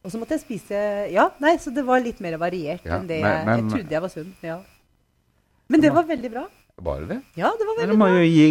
Og 0.00 0.12
så 0.12 0.20
måtte 0.20 0.36
jeg 0.36 0.44
spise 0.44 0.78
Ja, 1.12 1.28
nei, 1.42 1.56
så 1.60 1.72
det 1.74 1.84
var 1.86 2.00
litt 2.02 2.22
mer 2.24 2.38
variert 2.40 2.86
ja, 2.86 2.96
enn 2.96 3.08
det 3.08 3.20
men, 3.20 3.42
men, 3.48 3.58
jeg, 3.60 3.72
trodde 3.74 3.96
jeg 3.96 4.04
var 4.06 4.12
sunn. 4.14 4.30
Ja. 4.44 4.56
Men 5.70 5.84
det 5.84 5.92
var 5.94 6.06
veldig 6.08 6.30
bra. 6.32 6.46
Var 6.80 7.02
det 7.02 7.08
det? 7.10 7.18
Ja, 7.36 7.50
det 7.58 7.66
var 7.68 7.76
veldig 7.76 7.90
bra. 7.90 7.90
Men 7.90 7.92
du 7.92 8.00
må 8.00 8.08
jo 8.14 8.22
gi, 8.24 8.46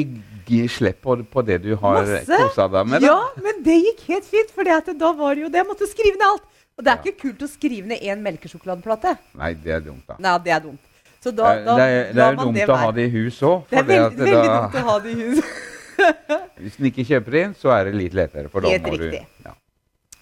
gi 0.47 0.59
slipp 0.69 1.01
på, 1.05 1.15
på, 1.33 1.43
det 1.47 1.57
du 1.65 1.71
har 1.81 2.11
kosa 2.29 2.67
deg 2.69 2.91
med. 2.91 3.01
Da. 3.01 3.09
Ja, 3.09 3.45
men 3.45 3.63
det 3.65 3.79
gikk 3.79 4.05
helt 4.11 4.29
fint, 4.29 4.53
for 4.53 4.69
da 4.69 5.11
var 5.17 5.35
det 5.35 5.47
jo 5.47 5.49
det. 5.49 5.63
Jeg 5.63 5.69
måtte 5.71 5.89
skrive 5.89 6.19
ned 6.19 6.27
alt. 6.27 6.45
Og 6.79 6.85
det 6.85 6.91
er 6.93 6.99
ja. 7.01 7.03
ikke 7.03 7.21
kult 7.25 7.41
å 7.43 7.49
skrive 7.51 7.91
ned 7.91 8.05
én 8.07 8.21
melkesjokoladeplate. 8.23 9.17
Nei, 9.41 9.49
det 9.65 9.73
er 9.75 9.81
dumt, 9.83 10.05
da. 10.07 10.15
Nei, 10.23 10.35
det 10.45 10.53
er 10.55 10.61
dumt. 10.63 10.85
Så 11.19 11.33
da, 11.35 11.49
da, 11.59 11.73
det 11.75 11.87
er, 11.89 11.97
det 12.15 12.23
er 12.23 12.37
dumt 12.39 12.55
det 12.55 12.67
å 12.71 12.77
ha 12.79 12.91
det 12.95 13.09
i 13.09 13.11
hus 13.17 13.41
òg. 13.43 13.65
Det 13.67 13.81
er 13.81 13.89
veldig, 13.89 14.19
veldig 14.21 14.37
da, 14.37 14.53
dumt 14.53 14.77
å 14.79 14.83
ha 14.85 14.95
det 15.03 15.11
i 15.11 15.25
hus. 15.25 15.49
hvis 16.61 16.77
den 16.79 16.87
ikke 16.93 17.05
kjøper 17.09 17.35
inn, 17.41 17.57
så 17.59 17.73
er 17.75 17.89
det 17.89 17.97
litt 17.99 18.15
lettere. 18.15 18.51
For 18.53 18.63
da 18.63 18.71
Helt 18.71 18.87
må 18.87 18.93
riktig. 18.95 19.25
Du, 19.25 19.49
ja. 19.49 19.57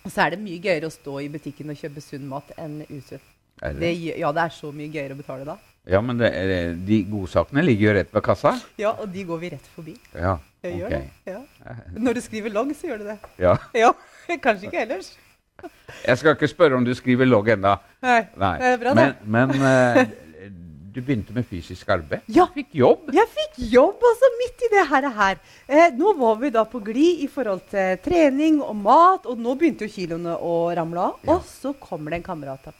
Og 0.07 0.11
så 0.13 0.23
er 0.23 0.37
det 0.37 0.39
mye 0.39 0.61
gøyere 0.63 0.87
å 0.87 0.93
stå 0.93 1.17
i 1.19 1.27
butikken 1.31 1.73
og 1.73 1.79
kjøpe 1.79 1.99
sunn 2.03 2.27
mat 2.31 2.53
enn 2.55 2.79
usunn. 2.87 3.23
Det, 3.57 3.89
ja, 4.15 4.29
det 4.31 4.43
er 4.45 4.53
så 4.53 4.69
mye 4.71 4.87
gøyere 4.93 5.17
å 5.17 5.19
betale 5.19 5.43
da. 5.47 5.57
Ja, 5.87 5.99
men 6.03 6.19
det, 6.19 6.29
de 6.87 6.99
godsakene 7.09 7.63
ligger 7.63 7.89
jo 7.89 7.95
rett 7.97 8.13
ved 8.15 8.23
kassa. 8.23 8.53
Ja, 8.79 8.93
og 9.01 9.09
de 9.11 9.23
går 9.27 9.39
vi 9.41 9.51
rett 9.55 9.67
forbi. 9.75 9.95
Ja, 10.13 10.37
jeg 10.63 10.91
det. 10.91 11.01
Ja. 11.27 11.41
Når 11.95 12.19
du 12.19 12.21
skriver 12.23 12.53
logg, 12.55 12.71
så 12.77 12.91
gjør 12.91 13.01
du 13.03 13.09
det. 13.09 13.17
Ja. 13.41 13.55
ja. 13.83 13.91
Kanskje 14.43 14.69
ikke 14.69 14.83
ellers. 14.85 15.13
Jeg 16.05 16.19
skal 16.21 16.35
ikke 16.35 16.51
spørre 16.51 16.77
om 16.77 16.85
du 16.85 16.93
skriver 16.95 17.27
logg 17.27 17.49
ennå. 17.55 17.73
Nei. 18.05 18.21
Nei. 18.37 18.53
Det 18.61 18.71
er 18.75 18.81
bra, 18.83 18.95
det. 18.99 19.07
Men, 19.25 19.55
men 19.57 19.63
uh, 19.63 20.26
du 20.97 21.03
begynte 21.05 21.33
med 21.35 21.45
fysisk 21.45 21.89
arbeid? 21.93 22.25
Ja. 22.25 22.47
Du 22.49 22.57
fikk 22.57 22.73
jobb? 22.79 23.11
Jeg 23.13 23.29
fikk 23.29 23.59
jobb 23.69 24.01
altså 24.09 24.31
midt 24.39 24.65
i 24.65 24.71
det 24.73 24.85
her. 24.89 25.09
her. 25.19 25.39
Eh, 25.67 25.93
nå 25.93 26.13
var 26.17 26.39
vi 26.41 26.49
da 26.55 26.63
på 26.65 26.81
glid 26.81 27.21
i 27.21 27.29
forhold 27.29 27.67
til 27.69 27.99
trening 28.01 28.57
og 28.65 28.75
mat, 28.81 29.29
og 29.29 29.37
nå 29.37 29.53
begynte 29.59 29.85
jo 29.85 29.93
kiloene 29.93 30.33
å 30.41 30.57
ramle 30.77 31.05
av. 31.11 31.21
Ja. 31.21 31.35
Og 31.35 31.45
så 31.45 31.75
kommer 31.77 32.11
det 32.13 32.21
en 32.21 32.27
kamerat. 32.31 32.71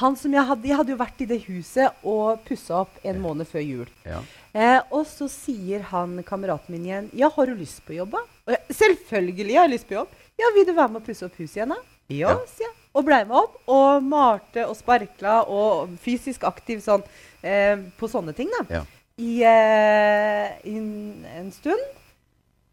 Han 0.00 0.16
som 0.16 0.32
jeg 0.32 0.48
hadde, 0.48 0.68
jeg 0.70 0.78
hadde 0.80 0.94
jo 0.94 1.00
vært 1.02 1.20
i 1.20 1.28
det 1.28 1.42
huset 1.44 2.04
og 2.08 2.40
pussa 2.46 2.78
opp 2.86 3.02
en 3.04 3.20
måned 3.20 3.48
før 3.48 3.66
jul. 3.66 3.88
Ja. 4.08 4.22
Eh, 4.56 4.78
og 4.88 5.04
så 5.08 5.28
sier 5.28 5.84
han 5.92 6.18
kameraten 6.24 6.72
min 6.72 6.84
igjen 6.88 7.06
Ja, 7.16 7.30
har 7.32 7.48
du 7.48 7.56
lyst 7.56 7.84
på 7.84 7.94
jobb? 7.96 8.16
Og 8.16 8.52
jeg, 8.52 8.76
selvfølgelig 8.80 9.58
har 9.58 9.68
jeg 9.68 9.74
lyst 9.74 9.88
på 9.90 10.00
jobb. 10.00 10.20
Ja, 10.40 10.48
vil 10.56 10.68
du 10.68 10.72
være 10.72 10.94
med 10.94 11.02
å 11.02 11.04
pusse 11.04 11.28
opp 11.28 11.36
huset 11.36 11.60
igjen, 11.60 11.76
da? 11.76 11.84
Ja, 12.12 12.38
sier 12.48 12.70
jeg. 12.70 12.78
Og 12.92 13.06
blei 13.06 13.22
med 13.24 13.36
opp 13.38 13.70
og 13.72 14.04
malte 14.04 14.66
og 14.68 14.74
sparkla 14.76 15.42
og 15.48 15.94
fysisk 16.04 16.44
aktiv 16.44 16.82
sånn 16.84 17.04
eh, 17.42 17.76
på 17.98 18.08
sånne 18.10 18.34
ting, 18.36 18.50
da. 18.54 18.62
Ja. 18.78 18.82
I, 19.20 19.32
eh, 19.44 20.54
i 20.70 20.76
en, 20.78 21.26
en 21.36 21.50
stund. 21.54 21.82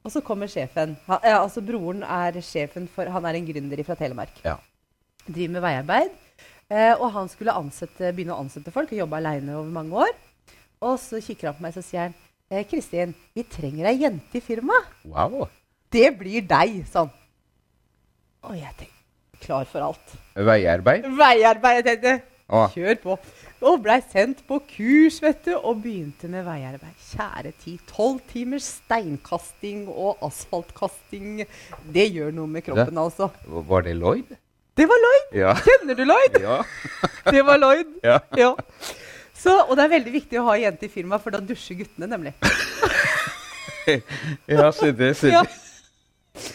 Og 0.06 0.14
så 0.14 0.22
kommer 0.26 0.50
sjefen. 0.50 0.96
Han, 1.10 1.20
ja, 1.28 1.42
altså 1.42 1.62
Broren 1.66 2.06
er 2.08 2.40
sjefen 2.46 2.88
for 2.90 3.10
Han 3.12 3.28
er 3.28 3.38
en 3.38 3.50
gründer 3.50 3.84
fra 3.84 3.98
Telemark. 4.00 4.40
Ja. 4.46 4.56
Driver 5.28 5.58
med 5.58 5.66
veiarbeid. 5.66 6.16
Eh, 6.70 6.94
og 6.96 7.10
han 7.16 7.30
skulle 7.32 7.56
ansette, 7.58 8.14
begynne 8.14 8.36
å 8.36 8.44
ansette 8.44 8.72
folk 8.74 8.94
og 8.94 9.02
jobbe 9.02 9.20
aleine 9.20 9.58
over 9.58 9.72
mange 9.74 10.06
år. 10.06 10.14
Og 10.86 10.96
så 11.02 11.20
kikker 11.24 11.50
han 11.50 11.58
på 11.58 11.66
meg 11.66 11.78
og 11.78 11.86
sier 11.86 12.08
han, 12.08 12.16
eh, 12.50 12.64
Kristin, 12.70 13.16
vi 13.36 13.44
trenger 13.44 13.90
ei 13.90 13.98
jente 14.06 14.40
i 14.40 14.44
firmaet. 14.44 14.88
Wow. 15.04 15.48
Det 15.92 16.14
blir 16.18 16.46
deg, 16.46 16.84
sånn. 16.88 17.10
Og 18.46 18.56
jeg 18.56 18.72
tenkte 18.78 19.44
klar 19.44 19.66
for 19.68 19.84
alt. 19.90 20.16
Veiarbeid? 20.36 21.08
Veiarbeid, 21.18 21.82
jeg 21.82 21.86
tenkte. 21.90 22.29
Kjør 22.50 22.96
på. 23.04 23.18
Og 23.70 23.82
blei 23.84 24.00
sendt 24.12 24.40
på 24.48 24.58
kurs, 24.72 25.18
vet 25.22 25.42
du, 25.46 25.52
og 25.58 25.82
begynte 25.84 26.30
med 26.32 26.46
veiarbeid. 26.48 26.96
Kjære 27.12 27.52
tid. 27.64 27.80
Tolv 27.92 28.22
timers 28.32 28.70
steinkasting 28.80 29.88
og 29.92 30.18
asfaltkasting. 30.26 31.44
Det 31.94 32.08
gjør 32.16 32.32
noe 32.34 32.48
med 32.48 32.64
kroppen, 32.66 32.96
Det- 32.96 33.04
altså. 33.04 33.30
Var 33.46 33.82
det 33.90 33.96
Lloyd? 34.00 34.32
Det 34.80 34.88
var 34.88 35.02
Lloyd! 35.04 35.36
Ja. 35.42 35.54
Kjenner 35.60 35.96
du 36.00 36.06
Lloyd? 36.08 36.40
Ja. 36.42 36.62
Det 37.36 37.46
var 37.46 37.58
Lloyd. 37.60 37.88
Ja. 38.04 38.20
Ja. 38.38 38.54
Så, 39.36 39.54
og 39.70 39.76
det 39.78 39.84
er 39.86 39.92
veldig 40.00 40.12
viktig 40.14 40.40
å 40.40 40.46
ha 40.50 40.56
jente 40.60 40.88
i 40.88 40.92
firmaet, 40.92 41.22
for 41.24 41.32
da 41.36 41.40
dusjer 41.44 41.78
guttene, 41.84 42.08
nemlig. 42.12 42.34
Ja, 44.48 44.72
se 44.72 44.92
det. 44.92 45.14
Se 45.18 45.28
Ja. 45.32 45.42
det. 45.44 46.48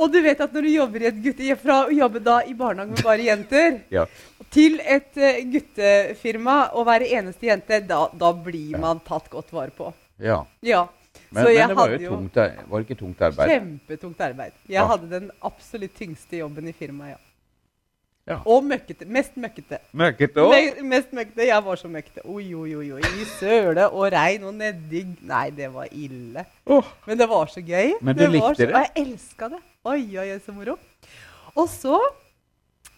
Og 0.00 0.08
du 0.12 0.20
vet 0.24 0.40
at 0.40 0.52
når 0.54 0.62
du 0.64 0.68
jobber 0.72 1.02
i 1.02 1.06
et 1.10 1.18
gutte... 1.22 1.56
Fra 1.60 1.82
å 1.86 1.90
jobbe 1.92 2.22
da 2.24 2.38
i 2.48 2.54
barnehage 2.56 2.94
med 2.94 3.02
bare 3.04 3.26
jenter 3.26 3.80
Ja. 3.92 4.06
Til 4.50 4.80
et 4.82 5.16
eh, 5.16 5.40
guttefirma 5.52 6.56
og 6.74 6.86
være 6.86 7.08
eneste 7.18 7.46
jente, 7.46 7.80
da, 7.86 8.04
da 8.18 8.32
blir 8.34 8.78
man 8.82 9.00
tatt 9.06 9.28
godt 9.30 9.52
vare 9.54 9.70
på. 9.76 9.92
ja. 10.18 10.42
Ja. 10.62 10.86
Men, 11.32 11.44
men 11.44 11.68
det 11.68 11.76
var 11.76 11.90
jo 11.94 12.08
tungt, 12.10 12.36
ar- 12.42 12.56
var 12.70 12.80
det 12.80 12.86
ikke 12.88 12.98
tungt 12.98 13.20
arbeid? 13.22 13.50
kjempetungt 13.50 14.20
arbeid. 14.20 14.52
Jeg 14.66 14.74
Ja. 14.80 14.86
hadde 14.86 15.08
den 15.10 15.30
absolutt 15.46 15.94
tyngste 15.94 16.36
jobben 16.40 16.66
i 16.68 16.72
firmaet, 16.74 17.10
ja. 17.16 17.20
Ja. 18.30 18.36
Og 18.46 18.62
møkkete. 18.66 19.06
Mest 19.10 19.34
møkkete. 19.36 19.78
Møkket 19.96 20.34
òg? 20.38 20.50
Me 20.82 20.82
mest 20.90 21.12
møkkete. 21.16 21.46
Jeg 21.46 21.64
var 21.64 21.76
så 21.80 21.88
møkkete. 21.90 22.22
Oi, 22.30 22.44
oi, 22.54 22.74
oi, 22.76 22.90
oi. 22.92 23.00
I 23.00 23.24
søle 23.38 23.88
og 23.90 24.10
regn 24.12 24.44
og 24.44 24.54
nedi 24.54 25.04
Nei, 25.26 25.50
det 25.50 25.70
var 25.74 25.88
ille. 25.90 26.44
Men 27.06 27.18
det 27.18 27.28
var 27.30 27.46
så 27.50 27.62
gøy. 27.64 27.94
Men 28.00 28.14
du 28.16 28.22
det 28.24 28.30
likte 28.36 28.54
så, 28.54 28.66
det? 28.66 28.74
Og 28.74 28.80
jeg 28.84 29.06
elska 29.06 29.48
det. 29.54 29.62
Oi, 29.84 30.02
oi, 30.18 30.28
oi, 30.34 30.38
så 30.46 30.52
moro. 30.54 30.76
Og 31.56 31.68
så 31.72 31.98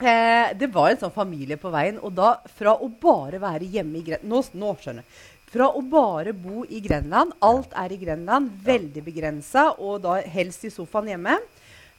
eh, 0.05 0.53
Det 0.59 0.69
var 0.73 0.91
en 0.91 1.01
sånn 1.01 1.15
familie 1.15 1.59
på 1.61 1.73
veien, 1.73 2.01
og 2.03 2.15
da 2.17 2.35
fra 2.59 2.77
å 2.77 2.89
bare 2.89 3.41
være 3.43 3.71
hjemme 3.71 4.01
i 4.01 4.05
Grenland 4.07 4.31
nå, 4.31 4.43
nå 4.59 4.75
skjønner 4.81 5.03
jeg. 5.05 5.29
Fra 5.53 5.67
å 5.69 5.83
bare 5.85 6.33
bo 6.33 6.63
i 6.65 6.81
Grenland, 6.81 7.35
alt 7.45 7.75
er 7.77 7.93
i 7.93 7.99
Grenland, 8.01 8.55
veldig 8.65 9.03
begrensa, 9.05 9.67
og 9.77 10.01
da 10.07 10.17
helst 10.25 10.65
i 10.65 10.73
sofaen 10.73 11.11
hjemme. 11.13 11.37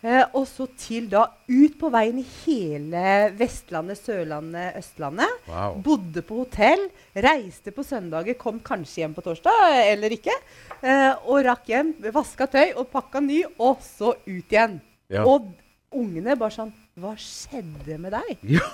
Eh, 0.04 0.24
og 0.36 0.44
så 0.50 0.66
til 0.76 1.06
da 1.08 1.22
ut 1.48 1.78
på 1.80 1.88
veien 1.94 2.18
i 2.20 2.26
hele 2.42 3.04
Vestlandet, 3.40 4.02
Sørlandet, 4.02 4.76
Østlandet. 4.82 5.38
Wow. 5.48 5.78
Bodde 5.86 6.26
på 6.28 6.42
hotell, 6.42 6.90
reiste 7.16 7.72
på 7.72 7.86
søndager, 7.88 8.36
kom 8.40 8.60
kanskje 8.66 9.04
hjem 9.04 9.14
på 9.16 9.24
torsdag 9.24 9.78
eller 9.86 10.18
ikke. 10.18 10.36
Eh, 10.82 11.12
og 11.24 11.46
rakk 11.48 11.72
hjem, 11.72 11.94
vaska 12.12 12.50
tøy 12.52 12.74
og 12.74 12.90
pakka 12.92 13.24
ny, 13.24 13.44
og 13.64 13.80
så 13.86 14.12
ut 14.26 14.58
igjen. 14.58 14.82
Ja. 15.14 15.24
Og 15.24 15.54
ungene 15.94 16.36
bare 16.36 16.58
sånn 16.58 16.74
Hva 17.00 17.16
skjedde 17.18 17.98
med 18.02 18.14
deg? 18.14 18.44
Ja. 18.58 18.68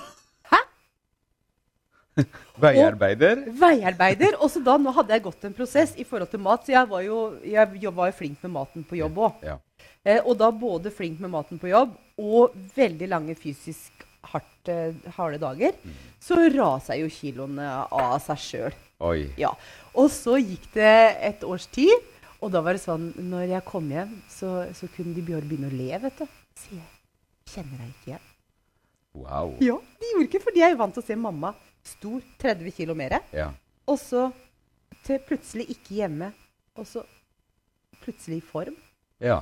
Hæ? 0.50 0.60
Veiarbeider? 2.60 3.44
Veiarbeider. 3.60 4.36
Og 4.42 4.50
så 4.52 4.60
da, 4.64 4.74
nå 4.80 4.92
hadde 4.96 5.14
jeg 5.16 5.24
gått 5.24 5.46
en 5.48 5.54
prosess 5.56 5.94
i 6.00 6.04
forhold 6.08 6.30
til 6.32 6.42
mat, 6.44 6.66
så 6.66 6.74
jeg 6.74 6.90
var 6.90 7.04
jo, 7.06 7.20
jeg 7.46 7.94
var 7.96 8.10
jo 8.10 8.16
flink 8.18 8.42
med 8.44 8.54
maten 8.58 8.84
på 8.88 8.98
jobb 9.00 9.20
òg. 9.28 9.44
Ja. 9.46 9.56
Eh, 10.04 10.20
og 10.24 10.36
da 10.40 10.50
både 10.52 10.92
flink 10.92 11.20
med 11.20 11.32
maten 11.32 11.60
på 11.60 11.70
jobb 11.70 11.96
og 12.20 12.54
veldig 12.76 13.08
lange 13.08 13.34
fysisk 13.40 14.04
hardt, 14.32 14.68
eh, 14.68 14.92
harde 15.16 15.40
dager, 15.40 15.72
Mm. 15.84 15.94
så 16.20 16.36
rasa 16.52 16.96
jo 17.00 17.08
kiloene 17.08 17.64
av 17.90 18.18
seg 18.20 18.36
sjøl. 18.44 18.74
Ja. 19.40 19.54
Og 19.96 20.10
så 20.12 20.36
gikk 20.36 20.66
det 20.74 21.16
et 21.24 21.44
års 21.48 21.64
tid, 21.72 21.96
og 22.42 22.52
da 22.52 22.60
var 22.60 22.76
det 22.76 22.82
sånn 22.82 23.14
Når 23.16 23.48
jeg 23.48 23.64
kom 23.64 23.88
hjem, 23.88 24.12
så, 24.28 24.66
så 24.76 24.88
kunne 24.94 25.14
de 25.16 25.22
begynne 25.24 25.68
å 25.70 25.72
le, 25.72 25.98
vet 26.04 26.18
du. 26.20 26.26
Sier 26.56 26.76
jeg. 26.82 26.99
Kjenner 27.50 27.80
deg 27.82 27.90
ikke 27.94 28.10
igjen. 28.12 28.26
Wow. 29.20 29.56
Ja, 29.64 29.76
de 30.00 30.10
gjorde 30.12 30.28
ikke, 30.28 30.42
for 30.44 30.54
de 30.54 30.62
er 30.62 30.70
jo 30.74 30.78
vant 30.80 30.94
til 30.94 31.02
å 31.02 31.06
se 31.06 31.16
mamma 31.18 31.50
stor, 31.86 32.20
30 32.42 32.70
kg 32.76 32.94
mer. 32.98 33.16
Ja. 33.34 33.48
Og 33.90 33.98
så 33.98 34.28
til 35.06 35.18
plutselig 35.26 35.66
ikke 35.74 35.96
hjemme, 36.02 36.28
og 36.78 36.86
så 36.86 37.02
plutselig 38.04 38.42
i 38.42 38.46
form. 38.52 38.76
ja. 39.22 39.40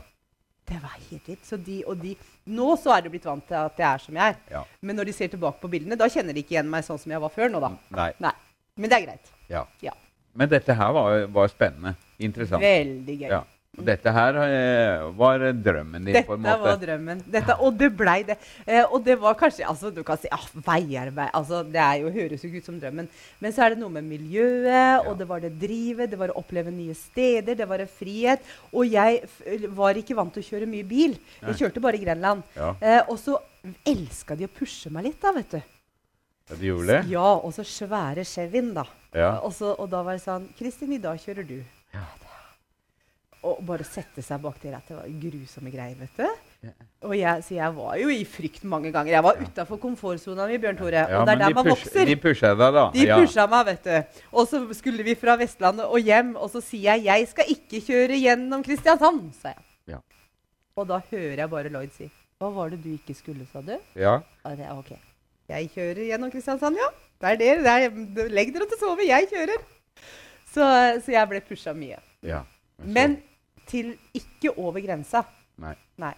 Det 0.69 0.77
var 0.83 0.99
helt 1.01 1.29
vilt. 1.31 1.47
Så 1.49 1.57
de, 1.57 1.79
og 1.89 1.97
de, 1.97 2.11
nå 2.53 2.65
så 2.77 2.91
er 2.93 3.07
de 3.07 3.09
blitt 3.09 3.25
vant 3.25 3.41
til 3.49 3.57
at 3.57 3.79
jeg 3.81 3.87
er 3.89 4.03
som 4.05 4.17
jeg 4.21 4.35
er. 4.35 4.35
Ja. 4.53 4.61
Men 4.85 4.99
når 5.01 5.09
de 5.09 5.15
ser 5.17 5.31
tilbake 5.33 5.63
på 5.63 5.71
bildene, 5.73 5.97
da 5.97 6.05
kjenner 6.13 6.37
de 6.37 6.43
ikke 6.43 6.59
igjen 6.59 6.69
meg 6.69 6.85
sånn 6.85 7.01
som 7.01 7.15
jeg 7.15 7.23
var 7.23 7.33
før 7.33 7.49
nå, 7.55 7.63
da. 7.65 7.71
Nei. 7.97 8.11
Nei. 8.21 8.33
Men 8.77 8.93
det 8.93 8.99
er 8.99 9.05
greit. 9.07 9.31
Ja. 9.49 9.63
Ja. 9.81 9.95
Men 10.37 10.51
dette 10.53 10.77
her 10.77 10.93
var, 10.93 11.23
var 11.33 11.49
spennende. 11.49 11.95
Interessant. 12.21 12.61
Veldig 12.61 13.17
gøy. 13.23 13.31
Ja. 13.33 13.41
Dette 13.79 14.11
her 14.11 14.37
eh, 14.43 15.05
var 15.19 15.43
drømmen 15.55 16.05
din, 16.09 16.17
på 16.27 16.35
en 16.35 16.43
Dette 16.43 16.57
måte. 16.57 16.65
var 16.65 16.81
drømmen. 16.83 17.21
Dette, 17.31 17.55
og 17.63 17.77
det 17.79 17.89
blei 17.97 18.17
det. 18.27 18.37
Eh, 18.67 18.83
og 18.83 19.05
det 19.07 19.15
var 19.21 19.37
kanskje 19.39 19.67
altså 19.69 19.93
Du 19.95 20.01
kan 20.07 20.19
si 20.19 20.31
ah, 20.35 20.45
veiarbeid 20.67 21.31
altså, 21.37 21.61
Det 21.63 21.79
er 21.79 22.01
jo, 22.03 22.11
høres 22.15 22.43
jo 22.43 22.51
ikke 22.51 22.63
ut 22.65 22.71
som 22.73 22.81
drømmen. 22.83 23.09
Men 23.39 23.55
så 23.55 23.65
er 23.65 23.75
det 23.75 23.81
noe 23.83 23.93
med 23.95 24.09
miljøet, 24.09 25.07
og 25.07 25.17
det 25.21 25.29
var 25.31 25.45
det 25.45 25.53
drivet, 25.61 26.11
det 26.11 26.19
var 26.19 26.35
å 26.35 26.41
oppleve 26.43 26.75
nye 26.75 26.97
steder, 26.99 27.55
det 27.59 27.69
var 27.71 27.85
en 27.85 27.95
frihet. 28.01 28.45
Og 28.73 28.89
jeg 28.91 29.23
var 29.79 29.99
ikke 30.01 30.19
vant 30.19 30.35
til 30.35 30.43
å 30.45 30.49
kjøre 30.51 30.69
mye 30.71 30.87
bil. 30.89 31.17
Jeg 31.47 31.61
kjørte 31.63 31.83
bare 31.85 32.01
i 32.01 32.05
Grenland. 32.05 32.43
Ja. 32.59 32.75
Eh, 32.83 33.01
og 33.07 33.19
så 33.23 33.39
elska 33.87 34.37
de 34.39 34.47
å 34.49 34.55
pushe 34.59 34.91
meg 34.95 35.09
litt, 35.11 35.21
da, 35.23 35.33
vet 35.37 35.59
du. 35.59 35.61
Ja, 36.49 36.57
de 36.57 36.71
gjorde 36.71 36.89
det? 36.95 37.01
Ja, 37.13 37.31
og 37.45 37.53
så 37.55 37.65
svære 37.67 38.25
Chevyen, 38.27 38.73
da. 38.77 38.87
Ja. 39.15 39.35
Og, 39.45 39.53
så, 39.57 39.75
og 39.77 39.91
da 39.93 40.01
var 40.05 40.17
det 40.17 40.25
sånn 40.25 40.49
Kristin, 40.59 40.95
i 40.97 41.01
dag 41.03 41.21
kjører 41.21 41.47
du. 41.49 41.59
Ja. 41.95 42.07
Og 43.47 43.61
bare 43.63 43.85
sette 43.87 44.23
seg 44.25 44.41
bak 44.43 44.57
det 44.63 44.73
rattet 44.75 44.97
var 44.97 45.05
grusomme 45.23 45.71
greier, 45.71 45.95
vet 46.01 46.17
du. 46.19 46.73
Og 47.07 47.13
jeg, 47.15 47.43
så 47.47 47.55
jeg 47.55 47.75
var 47.77 47.93
jo 48.01 48.09
i 48.11 48.25
frykt 48.27 48.65
mange 48.67 48.91
ganger. 48.91 49.13
Jeg 49.13 49.23
var 49.23 49.39
utafor 49.39 49.79
komfortsona 49.79 50.49
mi, 50.51 50.57
Bjørn 50.59 50.79
Tore. 50.81 51.05
Ja, 51.05 51.21
og 51.21 51.29
det 51.29 51.37
er 51.37 51.43
der 51.45 51.53
de 51.53 51.55
man 51.55 51.69
push- 51.69 51.85
vokser. 51.87 52.09
De 52.09 52.17
pusha 52.19 52.51
deg, 52.59 52.75
da. 52.75 52.85
De 52.97 53.05
ja. 53.07 53.19
pusha 53.21 53.47
meg, 53.47 53.67
vet 53.69 53.87
du. 53.87 54.23
Og 54.33 54.49
så 54.51 54.61
skulle 54.75 55.07
vi 55.07 55.15
fra 55.15 55.37
Vestlandet 55.39 55.87
og 55.87 56.03
hjem, 56.03 56.35
og 56.37 56.51
så 56.51 56.61
sier 56.61 56.97
jeg 56.99 57.05
'jeg 57.07 57.29
skal 57.29 57.45
ikke 57.55 57.81
kjøre 57.87 58.19
gjennom 58.19 58.65
Kristiansand', 58.67 59.31
sa 59.41 59.55
jeg. 59.55 59.63
Ja. 59.95 60.01
Og 60.77 60.89
da 60.89 60.99
hører 61.11 61.37
jeg 61.39 61.51
bare 61.51 61.69
Lloyd 61.71 61.93
si 61.95 62.11
'Hva 62.41 62.51
var 62.55 62.71
det 62.71 62.83
du 62.83 62.91
ikke 62.91 63.15
skulle', 63.15 63.47
sa 63.53 63.61
du? 63.61 63.79
Ja. 63.95 64.21
Og 64.45 64.57
det 64.57 64.67
ok. 64.71 64.99
Jeg 65.49 65.71
kjører 65.71 66.05
gjennom 66.11 66.31
Kristiansand, 66.31 66.77
ja. 66.77 66.91
Det 67.21 67.31
er 67.31 67.37
dere. 67.37 67.63
Det 67.63 68.25
er, 68.25 68.29
legg 68.29 68.53
dere 68.53 68.67
til 68.67 68.77
å 68.77 68.81
sove. 68.81 69.07
Jeg 69.07 69.29
kjører. 69.31 69.63
Så, 70.53 70.63
så 71.05 71.13
jeg 71.13 71.29
ble 71.29 71.41
pusha 71.41 71.73
mye. 71.73 71.99
ja. 72.23 72.43
Men 72.85 73.19
til 73.67 73.97
ikke 74.15 74.53
over 74.59 74.81
grensa. 74.85 75.25
Nei. 75.59 75.75
Nei. 75.99 76.15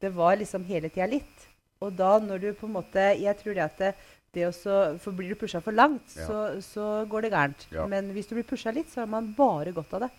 Det 0.00 0.10
var 0.16 0.36
liksom 0.40 0.64
hele 0.64 0.88
tida 0.90 1.06
litt. 1.06 1.46
Og 1.80 1.94
da 1.96 2.18
når 2.20 2.40
du 2.42 2.48
på 2.54 2.66
en 2.68 2.74
måte 2.74 3.04
Jeg 3.20 3.36
tror 3.38 3.54
det 3.56 3.62
at 3.64 3.78
det, 3.78 3.94
det 4.34 4.42
også, 4.48 4.98
For 5.00 5.12
blir 5.16 5.30
du 5.32 5.34
pusha 5.40 5.60
for 5.64 5.72
langt, 5.72 6.12
Ja. 6.16 6.26
så, 6.26 6.60
så 6.62 6.88
går 7.08 7.22
det 7.22 7.30
gærent. 7.32 7.66
Ja. 7.72 7.86
Men 7.86 8.10
hvis 8.12 8.26
du 8.28 8.34
blir 8.36 8.44
pusha 8.48 8.70
litt, 8.74 8.90
så 8.92 9.00
har 9.04 9.06
man 9.10 9.32
bare 9.34 9.72
godt 9.72 9.94
av 9.94 10.00
det. 10.08 10.10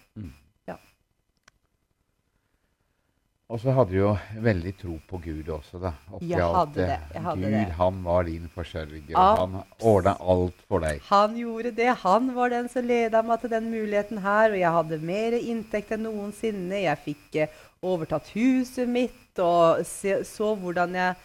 Og 3.51 3.59
så 3.59 3.73
hadde 3.75 3.91
du 3.91 3.97
jo 3.99 4.11
veldig 4.45 4.71
tro 4.79 4.93
på 5.09 5.17
Gud 5.25 5.49
også, 5.51 5.79
da. 5.83 5.89
oppi 6.15 6.29
Jeg 6.29 6.39
alt 6.39 6.55
hadde 6.55 6.75
det, 6.87 6.97
jeg 7.11 7.23
hadde 7.25 7.41
Gud, 7.41 7.55
det. 7.57 7.73
han 7.81 7.97
var 8.05 8.27
din 8.29 8.45
forsørger. 8.53 9.01
Ja. 9.11 9.23
Han 9.41 9.57
ordna 9.91 10.13
alt 10.33 10.61
for 10.69 10.79
deg. 10.85 11.01
Han 11.09 11.33
gjorde 11.35 11.73
det. 11.75 11.89
Han 12.05 12.29
var 12.37 12.53
den 12.53 12.69
som 12.71 12.85
leda 12.87 13.19
meg 13.27 13.41
til 13.43 13.51
den 13.51 13.67
muligheten 13.73 14.21
her. 14.23 14.53
Og 14.53 14.61
jeg 14.61 14.71
hadde 14.77 14.99
mer 15.09 15.35
inntekt 15.41 15.91
enn 15.91 16.05
noensinne. 16.07 16.79
Jeg 16.85 17.01
fikk 17.03 17.35
eh, 17.43 17.57
overtatt 17.83 18.29
huset 18.37 18.87
mitt 18.87 19.41
og 19.43 19.83
se, 19.89 20.21
så 20.27 20.53
hvordan 20.59 20.95
jeg 20.95 21.15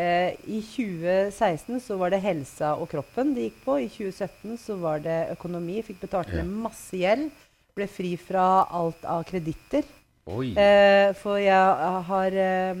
eh, 0.00 0.36
I 0.56 0.60
2016 0.64 1.82
så 1.84 1.98
var 2.00 2.14
det 2.14 2.22
helsa 2.24 2.74
og 2.80 2.88
kroppen 2.94 3.34
det 3.36 3.50
gikk 3.50 3.58
på. 3.66 3.76
I 3.84 3.90
2017 3.92 4.56
så 4.62 4.78
var 4.80 5.04
det 5.04 5.18
økonomi. 5.36 5.82
Fikk 5.84 6.00
betalt 6.06 6.32
Ja. 6.32 6.46
masse 6.48 6.96
gjeld. 6.96 7.28
Ble 7.76 7.88
fri 7.90 8.14
fra 8.16 8.64
alt 8.72 9.04
av 9.04 9.24
kreditter. 9.28 9.84
Eh, 10.26 11.10
for 11.20 11.36
jeg 11.36 11.52
har 12.08 12.32
eh, 12.32 12.78